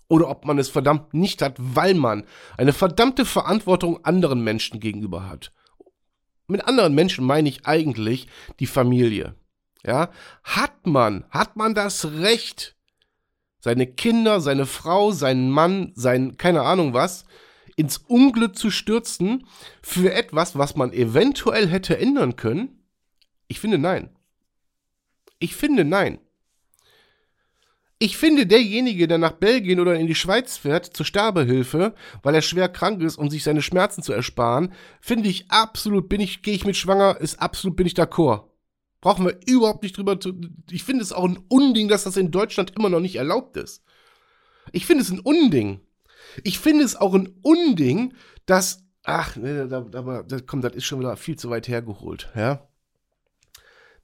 oder 0.09 0.29
ob 0.29 0.45
man 0.45 0.59
es 0.59 0.69
verdammt 0.69 1.15
nicht 1.15 1.43
hat, 1.43 1.57
weil 1.59 1.95
man 1.95 2.25
eine 2.57 2.73
verdammte 2.73 3.25
Verantwortung 3.25 4.05
anderen 4.05 4.45
Menschen 4.45 4.79
gegenüber 4.79 5.29
hat. 5.29 5.51
Mit 6.47 6.67
anderen 6.67 6.95
Menschen 6.95 7.25
meine 7.25 7.49
ich 7.49 7.67
eigentlich 7.67 8.29
die 8.61 8.67
Familie. 8.67 9.35
Ja, 9.85 10.11
hat 10.43 10.87
man, 10.87 11.25
hat 11.31 11.57
man 11.57 11.75
das 11.75 12.05
Recht, 12.05 12.74
seine 13.65 13.87
Kinder, 13.87 14.43
seine 14.43 14.67
Frau, 14.67 15.11
seinen 15.11 15.49
Mann, 15.49 15.93
sein, 15.95 16.37
keine 16.37 16.61
Ahnung 16.65 16.93
was, 16.93 17.25
ins 17.77 17.97
Unglück 17.97 18.59
zu 18.59 18.71
stürzen 18.71 19.47
für 19.81 20.13
etwas, 20.13 20.59
was 20.59 20.77
man 20.77 20.93
eventuell 20.93 21.67
hätte 21.67 21.97
ändern 21.97 22.37
können? 22.37 22.85
Ich 23.49 23.61
finde 23.61 23.79
nein. 23.79 24.11
Ich 25.39 25.57
finde 25.57 25.87
nein. 25.87 26.19
Ich 27.99 28.19
finde, 28.19 28.47
derjenige, 28.47 29.09
der 29.09 29.17
nach 29.17 29.33
Belgien 29.33 29.81
oder 29.81 29.95
in 29.95 30.09
die 30.09 30.15
Schweiz 30.15 30.59
fährt 30.59 30.95
zur 30.95 31.07
Sterbehilfe, 31.07 31.95
weil 32.23 32.35
er 32.35 32.43
schwer 32.43 32.69
krank 32.69 33.01
ist, 33.01 33.17
um 33.17 33.31
sich 33.31 33.45
seine 33.45 33.63
Schmerzen 33.63 34.03
zu 34.03 34.13
ersparen, 34.13 34.75
finde 35.01 35.31
ich 35.31 35.51
absolut, 35.51 36.11
bin 36.11 36.21
ich, 36.21 36.43
gehe 36.43 36.55
ich 36.55 36.67
mit 36.67 36.77
schwanger, 36.77 37.19
ist 37.19 37.41
absolut, 37.41 37.77
bin 37.77 37.87
ich 37.87 37.95
d'accord. 37.95 38.43
Brauchen 39.05 39.27
wir 39.27 39.39
überhaupt 39.45 39.83
nicht 39.83 39.99
drüber 39.99 40.19
zu. 40.19 40.33
Ich 40.71 40.83
finde 40.83 41.03
es 41.03 41.13
auch 41.13 41.25
ein 41.25 41.39
Unding, 41.49 41.89
dass 41.89 42.05
das 42.05 42.17
in 42.17 42.31
Deutschland 42.31 42.73
immer 42.75 42.89
noch 42.89 43.01
nicht 43.01 43.17
erlaubt 43.17 43.59
ist. 43.59 43.85
Ich 44.73 44.87
finde 44.87 45.03
es 45.03 45.11
ein 45.11 45.21
Unding. 45.21 45.83
Ich 46.43 46.59
finde 46.59 46.85
es 46.85 46.97
auch 46.97 47.13
ein 47.13 47.29
Unding, 47.43 48.15
dass. 48.47 48.83
Ach, 49.03 49.37
ne, 49.37 49.69
da, 49.69 49.83
da, 49.83 50.23
da, 50.23 50.41
komm, 50.47 50.63
das 50.63 50.73
ist 50.73 50.87
schon 50.87 51.01
wieder 51.01 51.19
viel 51.19 51.37
zu 51.37 51.51
weit 51.51 51.69
hergeholt, 51.69 52.33
ja. 52.35 52.67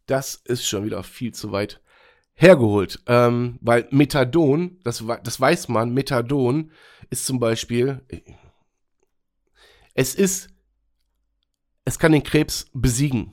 Das 0.05 0.35
ist 0.35 0.67
schon 0.67 0.85
wieder 0.85 1.03
viel 1.03 1.33
zu 1.33 1.51
weit 1.51 1.81
hergeholt. 2.35 3.03
Ähm, 3.07 3.59
weil 3.63 3.89
Methadon, 3.91 4.81
das, 4.85 5.03
das 5.25 5.41
weiß 5.41 5.69
man, 5.69 5.95
Methadon 5.95 6.73
ist 7.09 7.25
zum 7.25 7.41
Beispiel. 7.41 8.03
Es 9.95 10.15
ist. 10.15 10.51
Es 11.87 11.99
kann 11.99 12.13
den 12.13 12.23
Krebs 12.23 12.67
besiegen 12.75 13.33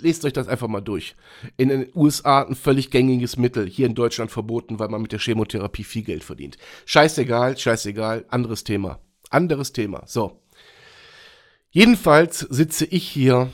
lest 0.00 0.24
euch 0.24 0.32
das 0.32 0.48
einfach 0.48 0.68
mal 0.68 0.80
durch. 0.80 1.16
In 1.56 1.68
den 1.68 1.88
USA 1.94 2.42
ein 2.42 2.54
völlig 2.54 2.90
gängiges 2.90 3.36
Mittel, 3.36 3.66
hier 3.66 3.86
in 3.86 3.94
Deutschland 3.94 4.30
verboten, 4.30 4.78
weil 4.78 4.88
man 4.88 5.02
mit 5.02 5.12
der 5.12 5.18
Chemotherapie 5.18 5.84
viel 5.84 6.02
Geld 6.02 6.24
verdient. 6.24 6.56
Scheißegal, 6.86 7.56
scheißegal, 7.56 8.24
anderes 8.28 8.64
Thema. 8.64 9.00
Anderes 9.30 9.72
Thema. 9.72 10.02
So. 10.06 10.40
Jedenfalls 11.70 12.38
sitze 12.38 12.84
ich 12.86 13.08
hier 13.08 13.50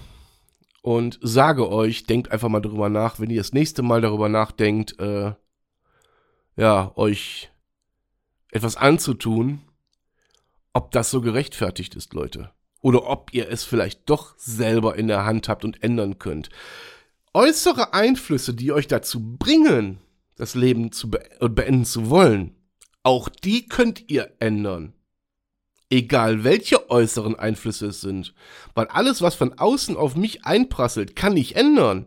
und 0.82 1.18
sage 1.22 1.70
euch, 1.70 2.04
denkt 2.04 2.32
einfach 2.32 2.48
mal 2.48 2.60
darüber 2.60 2.88
nach, 2.88 3.20
wenn 3.20 3.30
ihr 3.30 3.40
das 3.40 3.52
nächste 3.52 3.82
Mal 3.82 4.00
darüber 4.00 4.28
nachdenkt, 4.28 4.98
äh, 4.98 5.32
ja, 6.56 6.92
euch 6.96 7.50
etwas 8.50 8.76
anzutun, 8.76 9.62
ob 10.72 10.90
das 10.90 11.10
so 11.10 11.20
gerechtfertigt 11.20 11.94
ist, 11.96 12.12
Leute. 12.14 12.50
Oder 12.80 13.06
ob 13.06 13.32
ihr 13.32 13.50
es 13.50 13.64
vielleicht 13.64 14.08
doch 14.08 14.34
selber 14.38 14.96
in 14.96 15.08
der 15.08 15.24
Hand 15.24 15.48
habt 15.48 15.64
und 15.64 15.82
ändern 15.82 16.18
könnt. 16.18 16.48
Äußere 17.34 17.92
Einflüsse, 17.92 18.54
die 18.54 18.72
euch 18.72 18.88
dazu 18.88 19.36
bringen, 19.36 19.98
das 20.36 20.54
Leben 20.54 20.90
zu 20.90 21.10
be 21.10 21.20
beenden 21.40 21.84
zu 21.84 22.10
wollen, 22.10 22.56
auch 23.02 23.28
die 23.28 23.68
könnt 23.68 24.10
ihr 24.10 24.32
ändern. 24.40 24.94
Egal 25.90 26.44
welche 26.44 26.88
äußeren 26.90 27.36
Einflüsse 27.36 27.88
es 27.88 28.00
sind. 28.00 28.32
Weil 28.74 28.86
alles, 28.86 29.22
was 29.22 29.34
von 29.34 29.58
außen 29.58 29.96
auf 29.96 30.16
mich 30.16 30.44
einprasselt, 30.44 31.16
kann 31.16 31.36
ich 31.36 31.56
ändern. 31.56 32.06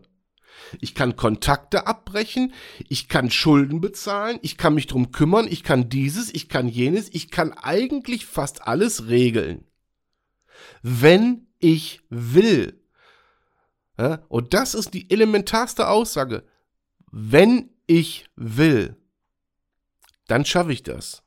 Ich 0.80 0.94
kann 0.94 1.16
Kontakte 1.16 1.86
abbrechen, 1.86 2.52
ich 2.88 3.08
kann 3.08 3.30
Schulden 3.30 3.80
bezahlen, 3.80 4.38
ich 4.42 4.56
kann 4.56 4.74
mich 4.74 4.86
drum 4.86 5.12
kümmern, 5.12 5.46
ich 5.48 5.62
kann 5.62 5.88
dieses, 5.88 6.32
ich 6.34 6.48
kann 6.48 6.68
jenes, 6.68 7.08
ich 7.12 7.30
kann 7.30 7.52
eigentlich 7.52 8.24
fast 8.24 8.66
alles 8.66 9.08
regeln. 9.08 9.66
Wenn 10.82 11.46
ich 11.58 12.00
will. 12.08 12.80
Ja, 13.98 14.24
und 14.28 14.54
das 14.54 14.74
ist 14.74 14.92
die 14.92 15.10
elementarste 15.10 15.88
Aussage. 15.88 16.44
Wenn 17.10 17.70
ich 17.86 18.26
will, 18.34 18.96
dann 20.26 20.44
schaffe 20.44 20.72
ich 20.72 20.82
das. 20.82 21.22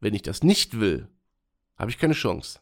Wenn 0.00 0.14
ich 0.14 0.22
das 0.22 0.42
nicht 0.42 0.78
will, 0.78 1.08
habe 1.76 1.90
ich 1.90 1.98
keine 1.98 2.14
Chance. 2.14 2.60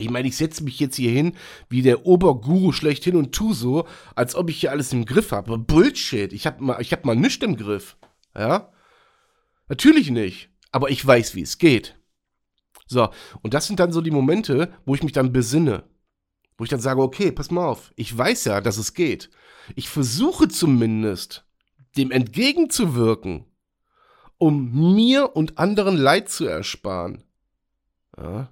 Ich 0.00 0.10
meine, 0.10 0.28
ich 0.28 0.36
setze 0.36 0.62
mich 0.62 0.78
jetzt 0.78 0.94
hier 0.94 1.10
hin 1.10 1.36
wie 1.68 1.82
der 1.82 2.06
Oberguru 2.06 2.70
schlechthin 2.70 3.16
und 3.16 3.34
tu 3.34 3.52
so, 3.52 3.88
als 4.14 4.36
ob 4.36 4.48
ich 4.48 4.60
hier 4.60 4.70
alles 4.70 4.92
im 4.92 5.04
Griff 5.04 5.32
habe. 5.32 5.58
Bullshit. 5.58 6.32
Ich 6.32 6.46
habe 6.46 6.62
mal, 6.62 6.78
hab 6.78 7.04
mal 7.04 7.16
nichts 7.16 7.44
im 7.44 7.56
Griff. 7.56 7.96
Ja? 8.36 8.72
Natürlich 9.68 10.10
nicht. 10.10 10.50
Aber 10.70 10.90
ich 10.90 11.04
weiß, 11.04 11.34
wie 11.34 11.42
es 11.42 11.58
geht. 11.58 11.97
So. 12.88 13.10
Und 13.42 13.54
das 13.54 13.66
sind 13.66 13.78
dann 13.78 13.92
so 13.92 14.00
die 14.00 14.10
Momente, 14.10 14.72
wo 14.84 14.94
ich 14.94 15.02
mich 15.02 15.12
dann 15.12 15.32
besinne. 15.32 15.84
Wo 16.56 16.64
ich 16.64 16.70
dann 16.70 16.80
sage, 16.80 17.00
okay, 17.00 17.30
pass 17.30 17.50
mal 17.50 17.66
auf. 17.66 17.92
Ich 17.94 18.16
weiß 18.16 18.46
ja, 18.46 18.60
dass 18.60 18.78
es 18.78 18.94
geht. 18.94 19.30
Ich 19.76 19.88
versuche 19.88 20.48
zumindest, 20.48 21.44
dem 21.96 22.10
entgegenzuwirken, 22.10 23.44
um 24.38 24.94
mir 24.94 25.36
und 25.36 25.58
anderen 25.58 25.96
Leid 25.96 26.28
zu 26.28 26.46
ersparen. 26.46 27.24
Ja. 28.16 28.50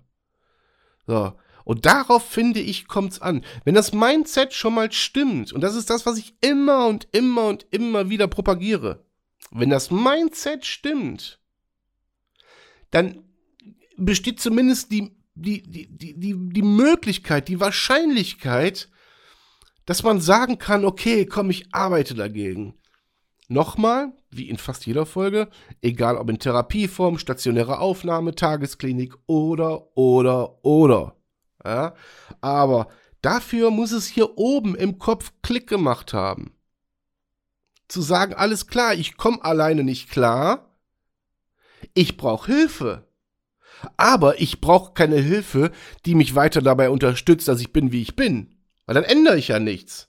So. 1.07 1.33
Und 1.65 1.85
darauf 1.85 2.25
finde 2.25 2.61
ich, 2.61 2.87
kommt's 2.87 3.21
an. 3.21 3.45
Wenn 3.65 3.75
das 3.75 3.93
Mindset 3.93 4.55
schon 4.55 4.75
mal 4.75 4.93
stimmt, 4.93 5.53
und 5.53 5.63
das 5.63 5.75
ist 5.75 5.91
das, 5.91 6.07
was 6.07 6.17
ich 6.17 6.37
immer 6.41 6.87
und 6.87 7.09
immer 7.11 7.47
und 7.47 7.67
immer 7.71 8.09
wieder 8.09 8.29
propagiere. 8.29 9.05
Wenn 9.51 9.71
das 9.71 9.91
Mindset 9.91 10.65
stimmt, 10.65 11.41
dann 12.93 13.26
besteht 13.97 14.41
zumindest 14.41 14.91
die, 14.91 15.17
die, 15.35 15.63
die, 15.63 15.89
die, 15.89 16.35
die, 16.51 16.63
Möglichkeit, 16.63 17.49
die 17.49 17.61
Wahrscheinlichkeit, 17.61 18.89
dass 19.85 20.03
man 20.03 20.21
sagen 20.21 20.59
kann, 20.59 20.85
okay, 20.85 21.27
komm, 21.27 21.51
ich 21.51 21.75
arbeite 21.75 22.15
dagegen. 22.15 22.75
Nochmal, 23.49 24.13
wie 24.31 24.49
in 24.49 24.59
fast 24.59 24.87
jeder 24.87 25.07
Folge, 25.07 25.49
egal 25.81 26.17
ob 26.17 26.29
in 26.31 26.39
Therapieform, 26.39 27.19
stationäre 27.19 27.79
Aufnahme, 27.79 28.35
Tagesklinik 28.35 29.15
oder, 29.27 29.97
oder, 29.97 30.65
oder. 30.65 31.17
Ja? 31.65 31.95
Aber 32.41 32.89
dafür 33.23 33.71
muss 33.71 33.93
es 33.93 34.07
hier 34.07 34.37
oben 34.37 34.75
im 34.75 34.99
Kopf 34.99 35.33
Klick 35.43 35.69
gemacht 35.69 36.13
haben. 36.13 36.57
Zu 37.87 38.03
sagen, 38.03 38.35
alles 38.35 38.67
klar, 38.67 38.95
ich 38.95 39.17
komme 39.17 39.45
alleine 39.45 39.85
nicht 39.85 40.11
klar, 40.11 40.77
ich 41.95 42.17
brauche 42.17 42.53
Hilfe. 42.53 43.06
Aber 43.97 44.41
ich 44.41 44.61
brauche 44.61 44.95
keine 44.95 45.17
Hilfe, 45.17 45.71
die 46.05 46.15
mich 46.15 46.35
weiter 46.35 46.63
dabei 46.63 46.91
unterstützt, 46.91 47.49
dass 47.49 47.61
ich 47.61 47.73
bin, 47.73 47.93
wie 47.93 48.03
ich 48.03 48.17
bin. 48.17 48.55
Weil 48.87 48.95
dann 48.95 49.05
ändere 49.05 49.39
ich 49.39 49.49
ja 49.49 49.59
nichts 49.59 50.09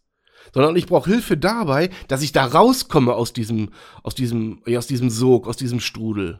sondern 0.53 0.75
ich 0.75 0.87
brauche 0.87 1.09
Hilfe 1.09 1.37
dabei, 1.37 1.89
dass 2.07 2.21
ich 2.21 2.31
da 2.31 2.45
rauskomme 2.45 3.13
aus 3.13 3.33
diesem, 3.33 3.73
aus 4.03 4.15
diesem, 4.15 4.61
ja, 4.65 4.79
aus 4.79 4.87
diesem 4.87 5.09
Sog, 5.09 5.47
aus 5.47 5.57
diesem 5.57 5.79
Strudel. 5.79 6.39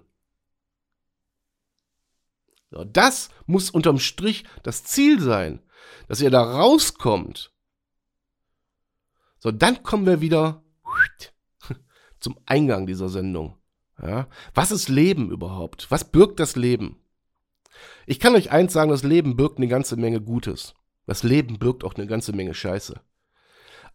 So, 2.72 2.84
das 2.84 3.30
muss 3.46 3.70
unterm 3.70 4.00
Strich 4.00 4.44
das 4.64 4.84
Ziel 4.84 5.22
sein, 5.22 5.62
dass 6.08 6.22
ihr 6.22 6.30
da 6.30 6.44
rauskommt. 6.44 7.52
So, 9.40 9.52
dann 9.52 9.84
kommen 9.84 10.06
wir 10.06 10.20
wieder 10.20 10.64
zum 12.20 12.38
Eingang 12.46 12.88
dieser 12.88 13.10
Sendung. 13.10 13.58
Ja, 14.02 14.28
was 14.54 14.72
ist 14.72 14.90
Leben 14.90 15.32
überhaupt? 15.32 15.90
Was 15.90 16.12
birgt 16.12 16.40
das 16.40 16.56
Leben? 16.56 16.98
Ich 18.10 18.22
kann 18.22 18.36
euch 18.36 18.52
eins 18.52 18.72
sagen, 18.72 18.90
das 18.90 19.04
Leben 19.04 19.36
birgt 19.36 19.58
eine 19.58 19.68
ganze 19.68 19.98
Menge 19.98 20.22
Gutes. 20.22 20.74
Das 21.06 21.24
Leben 21.24 21.60
birgt 21.60 21.84
auch 21.84 21.96
eine 21.96 22.08
ganze 22.08 22.32
Menge 22.32 22.54
Scheiße. 22.54 23.02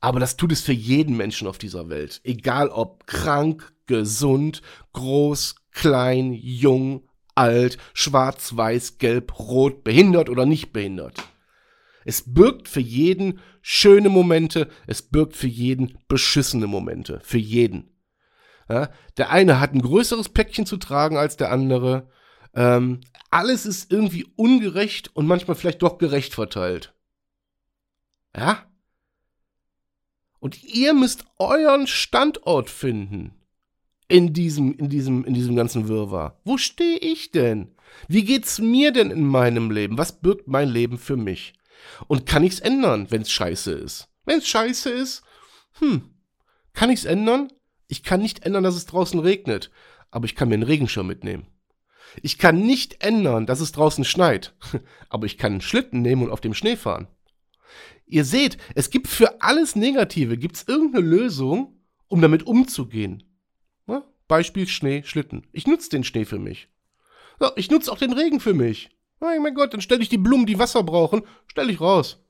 Aber 0.01 0.21
das 0.21 0.37
tut 0.37 0.53
es 0.53 0.61
für 0.61 0.75
jeden 0.75 1.17
Menschen 1.17 1.49
auf 1.49 1.57
dieser 1.57 1.89
Welt. 1.89 2.21
Egal 2.23 2.69
ob 2.69 3.07
krank, 3.07 3.73
gesund, 3.87 4.61
groß, 4.93 5.55
klein, 5.71 6.35
jung, 6.35 7.09
alt, 7.35 7.79
schwarz, 7.95 8.55
weiß, 8.55 8.99
gelb, 8.99 9.39
rot, 9.39 9.83
behindert 9.83 10.29
oder 10.29 10.45
nicht 10.45 10.75
behindert. 10.75 11.17
Es 12.05 12.35
birgt 12.35 12.69
für 12.69 12.81
jeden 12.81 13.41
schöne 13.63 14.11
Momente, 14.11 14.69
es 14.87 15.01
birgt 15.01 15.37
für 15.37 15.47
jeden 15.47 15.97
beschissene 16.07 16.67
Momente. 16.67 17.21
Für 17.23 17.39
jeden. 17.39 17.97
Ja, 18.69 18.91
der 19.17 19.31
eine 19.31 19.59
hat 19.59 19.73
ein 19.73 19.81
größeres 19.81 20.29
Päckchen 20.29 20.67
zu 20.67 20.77
tragen 20.77 21.17
als 21.17 21.39
der 21.39 21.51
andere. 21.51 22.11
Ähm, 22.55 23.01
alles 23.33 23.65
ist 23.67 23.91
irgendwie 23.91 24.27
ungerecht 24.37 25.11
und 25.15 25.27
manchmal 25.27 25.57
vielleicht 25.57 25.83
doch 25.83 25.99
gerecht 25.99 26.35
verteilt. 26.35 26.95
Ja? 28.37 28.67
Und 30.39 30.63
ihr 30.65 30.93
müsst 30.93 31.25
euren 31.39 31.87
Standort 31.87 32.69
finden 32.69 33.35
in 34.09 34.35
diesem, 34.35 34.77
in 34.77 34.89
diesem, 34.91 35.25
in 35.25 35.33
diesem 35.33 35.57
ganzen 35.57 35.89
Wirrwarr. 35.89 36.41
Wo 36.45 36.59
stehe 36.59 36.99
ich 36.99 37.31
denn? 37.31 37.75
Wie 38.07 38.25
geht's 38.25 38.59
mir 38.59 38.93
denn 38.93 39.11
in 39.11 39.25
meinem 39.25 39.71
Leben? 39.71 39.97
Was 39.97 40.21
birgt 40.21 40.49
mein 40.49 40.69
Leben 40.69 40.99
für 40.99 41.17
mich? 41.17 41.55
Und 42.09 42.27
kann 42.27 42.45
ich's 42.45 42.61
ändern, 42.61 43.11
wenn's 43.11 43.31
scheiße 43.31 43.73
ist? 43.73 44.09
Wenn's 44.25 44.47
scheiße 44.47 44.91
ist, 44.91 45.23
hm, 45.79 46.11
kann 46.75 46.91
ich's 46.91 47.05
ändern? 47.05 47.49
Ich 47.89 48.03
kann 48.03 48.21
nicht 48.21 48.45
ändern, 48.45 48.63
dass 48.63 48.75
es 48.75 48.87
draußen 48.87 49.21
regnet, 49.21 49.71
aber 50.11 50.27
ich 50.27 50.35
kann 50.35 50.49
mir 50.49 50.55
einen 50.55 50.63
Regenschirm 50.63 51.07
mitnehmen. 51.07 51.47
Ich 52.21 52.39
kann 52.39 52.61
nicht 52.67 53.03
ändern, 53.03 53.47
dass 53.47 53.61
es 53.61 53.73
draußen 53.73 54.05
schneit, 54.05 54.55
aber 55.09 55.27
ich 55.27 55.39
kann 55.39 55.53
einen 55.53 55.61
Schlitten 55.61 56.03
nehmen 56.03 56.25
und 56.25 56.31
auf 56.31 56.41
dem 56.41 56.55
Schnee 56.55 56.77
fahren. 56.77 57.09
Ihr 58.07 58.25
seht, 58.25 58.59
es 58.75 58.91
gibt 58.91 59.09
für 59.09 59.41
alles 59.41 59.75
Negative, 59.75 60.37
gibt 60.37 60.57
es 60.57 60.69
irgendeine 60.69 61.07
Lösung, 61.07 61.81
um 62.09 62.21
damit 62.21 62.47
umzugehen. 62.47 63.23
Ja? 63.87 64.05
Beispiel 64.29 64.69
Schnee, 64.69 65.03
Schlitten. 65.05 65.47
Ich 65.53 65.67
nutze 65.67 65.89
den 65.89 66.05
Schnee 66.05 66.27
für 66.27 66.39
mich. 66.39 66.69
Ja, 67.41 67.53
ich 67.57 67.71
nutze 67.71 67.91
auch 67.91 67.99
den 67.99 68.13
Regen 68.13 68.41
für 68.41 68.55
mich. 68.55 68.91
Oh 69.21 69.41
mein 69.41 69.55
Gott, 69.55 69.73
dann 69.73 69.81
stelle 69.81 70.03
ich 70.03 70.09
die 70.09 70.19
Blumen, 70.19 70.47
die 70.47 70.59
Wasser 70.59 70.83
brauchen, 70.83 71.23
stelle 71.47 71.73
ich 71.73 71.81
raus. 71.81 72.23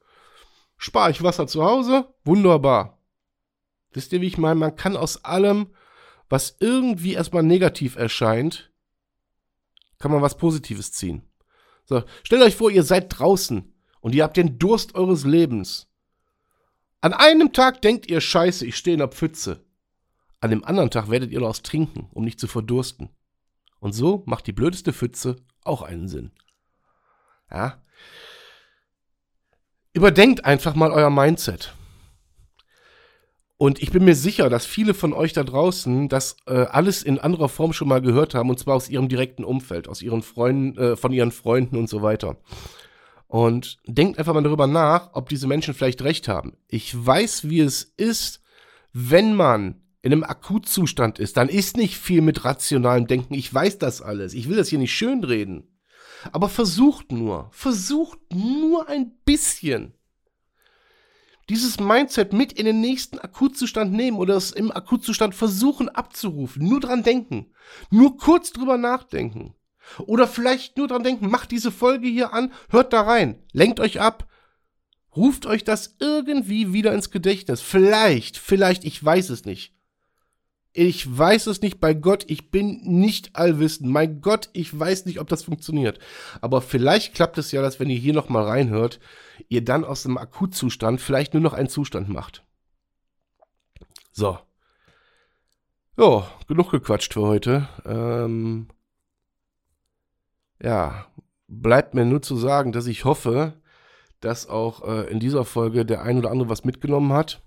Spare 0.77 1.11
ich 1.11 1.23
Wasser 1.23 1.47
zu 1.47 1.65
Hause? 1.65 2.13
Wunderbar. 2.25 2.99
Wisst 3.93 4.13
ihr, 4.13 4.21
wie 4.21 4.27
ich 4.27 4.39
meine? 4.39 4.61
Man 4.61 4.77
kann 4.77 4.97
aus 4.97 5.25
allem, 5.25 5.69
was 6.29 6.57
irgendwie 6.61 7.15
erstmal 7.15 7.43
negativ 7.43 7.97
erscheint, 7.97 8.72
kann 10.03 10.11
man 10.11 10.21
was 10.21 10.37
Positives 10.37 10.91
ziehen. 10.91 11.23
So, 11.85 12.03
stellt 12.25 12.43
euch 12.43 12.57
vor, 12.57 12.73
ihr 12.73 12.83
seid 12.83 13.07
draußen 13.17 13.73
und 14.01 14.15
ihr 14.17 14.25
habt 14.25 14.37
den 14.37 14.59
Durst 14.59 14.97
eures 14.97 15.25
Lebens. 15.25 15.87
An 17.01 17.13
einem 17.13 17.53
Tag 17.53 17.83
denkt 17.83 18.11
ihr, 18.11 18.21
scheiße, 18.21 18.67
ich 18.67 18.77
stehe 18.77 18.95
in 18.95 18.99
der 18.99 19.09
Pfütze. 19.09 19.65
An 20.41 20.51
dem 20.51 20.65
anderen 20.65 20.91
Tag 20.91 21.09
werdet 21.09 21.31
ihr 21.31 21.41
was 21.41 21.63
trinken, 21.63 22.09
um 22.13 22.25
nicht 22.25 22.41
zu 22.41 22.49
verdursten. 22.49 23.11
Und 23.79 23.93
so 23.93 24.25
macht 24.27 24.49
die 24.49 24.53
blödeste 24.53 24.93
Pfütze 24.93 25.37
auch 25.63 25.83
einen 25.83 26.09
Sinn. 26.09 26.33
Ja. 27.49 27.81
Überdenkt 29.93 30.45
einfach 30.45 30.75
mal 30.75 30.91
euer 30.91 31.11
Mindset. 31.11 31.75
Und 33.63 33.81
ich 33.81 33.93
bin 33.93 34.05
mir 34.05 34.17
sicher, 34.17 34.51
dass 34.51 34.67
viele 34.67 34.93
von 34.93 35.13
euch 35.13 35.35
da 35.35 35.45
draußen 35.45 36.09
das 36.09 36.37
äh, 36.47 36.53
alles 36.53 37.05
in 37.05 37.21
anderer 37.21 37.49
Form 37.49 37.73
schon 37.73 37.87
mal 37.87 38.03
gehört 38.03 38.35
haben, 38.35 38.51
und 38.51 38.59
zwar 38.59 38.75
aus 38.75 38.89
ihrem 38.89 39.09
direkten 39.09 39.45
Umfeld, 39.45 39.87
aus 39.87 40.03
ihren 40.03 40.23
Freunden, 40.23 40.77
äh, 40.77 40.97
von 40.97 41.13
ihren 41.13 41.31
Freunden 41.31 41.77
und 41.77 41.89
so 41.89 42.03
weiter. 42.03 42.39
Und 43.29 43.79
denkt 43.87 44.19
einfach 44.19 44.35
mal 44.35 44.43
darüber 44.43 44.67
nach, 44.67 45.11
ob 45.13 45.29
diese 45.29 45.47
Menschen 45.47 45.75
vielleicht 45.75 46.03
recht 46.03 46.27
haben. 46.27 46.55
Ich 46.67 46.93
weiß, 46.93 47.51
wie 47.51 47.61
es 47.61 47.85
ist, 47.97 48.43
wenn 48.93 49.37
man 49.37 49.81
in 50.03 50.11
einem 50.11 50.25
Akutzustand 50.25 51.21
ist, 51.21 51.37
dann 51.37 51.49
ist 51.49 51.77
nicht 51.77 51.97
viel 51.97 52.21
mit 52.21 52.45
rationalem 52.45 53.07
Denken. 53.07 53.35
Ich 53.35 53.55
weiß 53.55 53.79
das 53.79 54.03
alles. 54.03 54.35
Ich 54.35 54.49
will 54.49 54.57
das 54.57 54.71
hier 54.71 54.81
nicht 54.81 54.93
schönreden. 54.93 55.69
Aber 56.33 56.49
versucht 56.49 57.13
nur, 57.13 57.47
versucht 57.53 58.19
nur 58.35 58.89
ein 58.89 59.13
bisschen 59.25 59.95
dieses 61.49 61.81
Mindset 61.81 62.33
mit 62.33 62.53
in 62.53 62.67
den 62.67 62.81
nächsten 62.81 63.19
Akutzustand 63.19 63.93
nehmen 63.93 64.19
oder 64.19 64.37
es 64.37 64.53
im 64.53 64.71
Akutzustand 64.71 65.35
versuchen 65.35 65.89
abzurufen. 65.89 66.67
Nur 66.67 66.81
dran 66.81 67.03
denken. 67.03 67.53
Nur 67.91 68.17
kurz 68.17 68.53
drüber 68.53 68.79
nachdenken. 68.79 69.55
Oder 69.99 70.27
vielleicht 70.29 70.77
nur 70.77 70.89
dran 70.89 71.03
denken, 71.03 71.29
macht 71.29 71.51
diese 71.51 71.73
Folge 71.73 72.09
hier 72.09 72.33
an, 72.33 72.53
hört 72.71 72.93
da 72.93 73.03
rein, 73.03 73.43
lenkt 73.53 73.81
euch 73.81 74.01
ab, 74.01 74.29
ruft 75.17 75.45
euch 75.47 75.65
das 75.65 75.97
irgendwie 75.99 76.73
wieder 76.73 76.93
ins 76.95 77.11
Gedächtnis. 77.11 77.61
Vielleicht, 77.61 78.39
vielleicht, 78.39 78.85
ich 78.85 79.03
weiß 79.05 79.31
es 79.31 79.45
nicht. 79.45 79.75
Ich 80.75 81.19
weiß 81.19 81.49
es 81.49 81.61
nicht, 81.61 81.81
bei 81.81 81.93
Gott, 81.93 82.25
ich 82.29 82.51
bin 82.51 82.81
nicht 82.83 83.37
allwissend. 83.37 83.91
Mein 83.91 84.23
Gott, 84.23 84.49
ich 84.55 84.79
weiß 84.79 85.05
nicht, 85.05 85.21
ob 85.21 85.29
das 85.29 85.45
funktioniert. 85.45 85.99
Aber 86.41 86.63
vielleicht 86.63 87.15
klappt 87.15 87.37
es 87.37 87.53
ja, 87.53 87.61
dass 87.61 87.79
wenn 87.79 87.91
ihr 87.91 87.99
hier 87.99 88.15
nochmal 88.15 88.45
reinhört, 88.45 88.99
ihr 89.49 89.63
dann 89.63 89.85
aus 89.85 90.03
dem 90.05 90.17
Akutzustand 90.17 91.01
vielleicht 91.01 91.35
nur 91.35 91.43
noch 91.43 91.53
einen 91.53 91.69
Zustand 91.69 92.09
macht. 92.09 92.43
So. 94.13 94.39
Ja, 95.99 96.31
genug 96.49 96.71
gequatscht 96.71 97.13
für 97.13 97.23
heute. 97.23 97.69
Ähm, 97.85 98.69
ja, 100.63 101.07
bleibt 101.49 101.93
mir 101.93 102.07
nur 102.07 102.23
zu 102.23 102.37
sagen, 102.37 102.73
dass 102.73 102.87
ich 102.87 103.05
hoffe, 103.05 103.61
dass 104.21 104.49
auch 104.49 104.89
äh, 104.89 105.11
in 105.11 105.21
dieser 105.21 105.45
Folge 105.45 105.85
der 105.85 106.03
ein 106.03 106.17
oder 106.17 106.31
andere 106.31 106.49
was 106.49 106.65
mitgenommen 106.65 107.13
hat. 107.13 107.43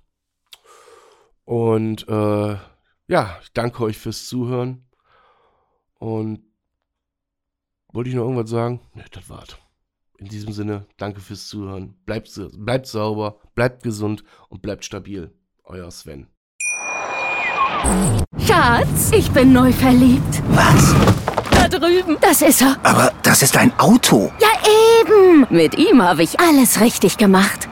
Und 1.43 2.07
äh, 2.07 2.57
ja, 3.07 3.37
ich 3.41 3.51
danke 3.53 3.83
euch 3.83 3.97
fürs 3.97 4.27
Zuhören. 4.27 4.87
Und 5.99 6.43
wollte 7.91 8.09
ich 8.09 8.15
noch 8.15 8.23
irgendwas 8.23 8.49
sagen? 8.49 8.81
Ne, 8.93 9.05
das 9.11 9.29
war's. 9.29 9.57
In 10.17 10.27
diesem 10.27 10.53
Sinne, 10.53 10.85
danke 10.97 11.19
fürs 11.19 11.47
Zuhören. 11.47 11.95
Bleibt, 12.05 12.29
bleibt 12.57 12.87
sauber, 12.87 13.39
bleibt 13.53 13.83
gesund 13.83 14.23
und 14.49 14.61
bleibt 14.61 14.85
stabil. 14.85 15.33
Euer 15.63 15.91
Sven. 15.91 16.27
Schatz, 18.39 19.11
ich 19.11 19.29
bin 19.31 19.53
neu 19.53 19.71
verliebt. 19.71 20.41
Was? 20.49 20.95
Da 21.51 21.67
drüben. 21.67 22.17
Das 22.21 22.41
ist 22.41 22.61
er. 22.61 22.77
Aber 22.83 23.13
das 23.23 23.41
ist 23.41 23.57
ein 23.57 23.77
Auto. 23.79 24.31
Ja, 24.39 24.49
eben. 25.01 25.47
Mit 25.49 25.77
ihm 25.77 26.01
habe 26.01 26.23
ich 26.23 26.39
alles 26.39 26.79
richtig 26.79 27.17
gemacht. 27.17 27.64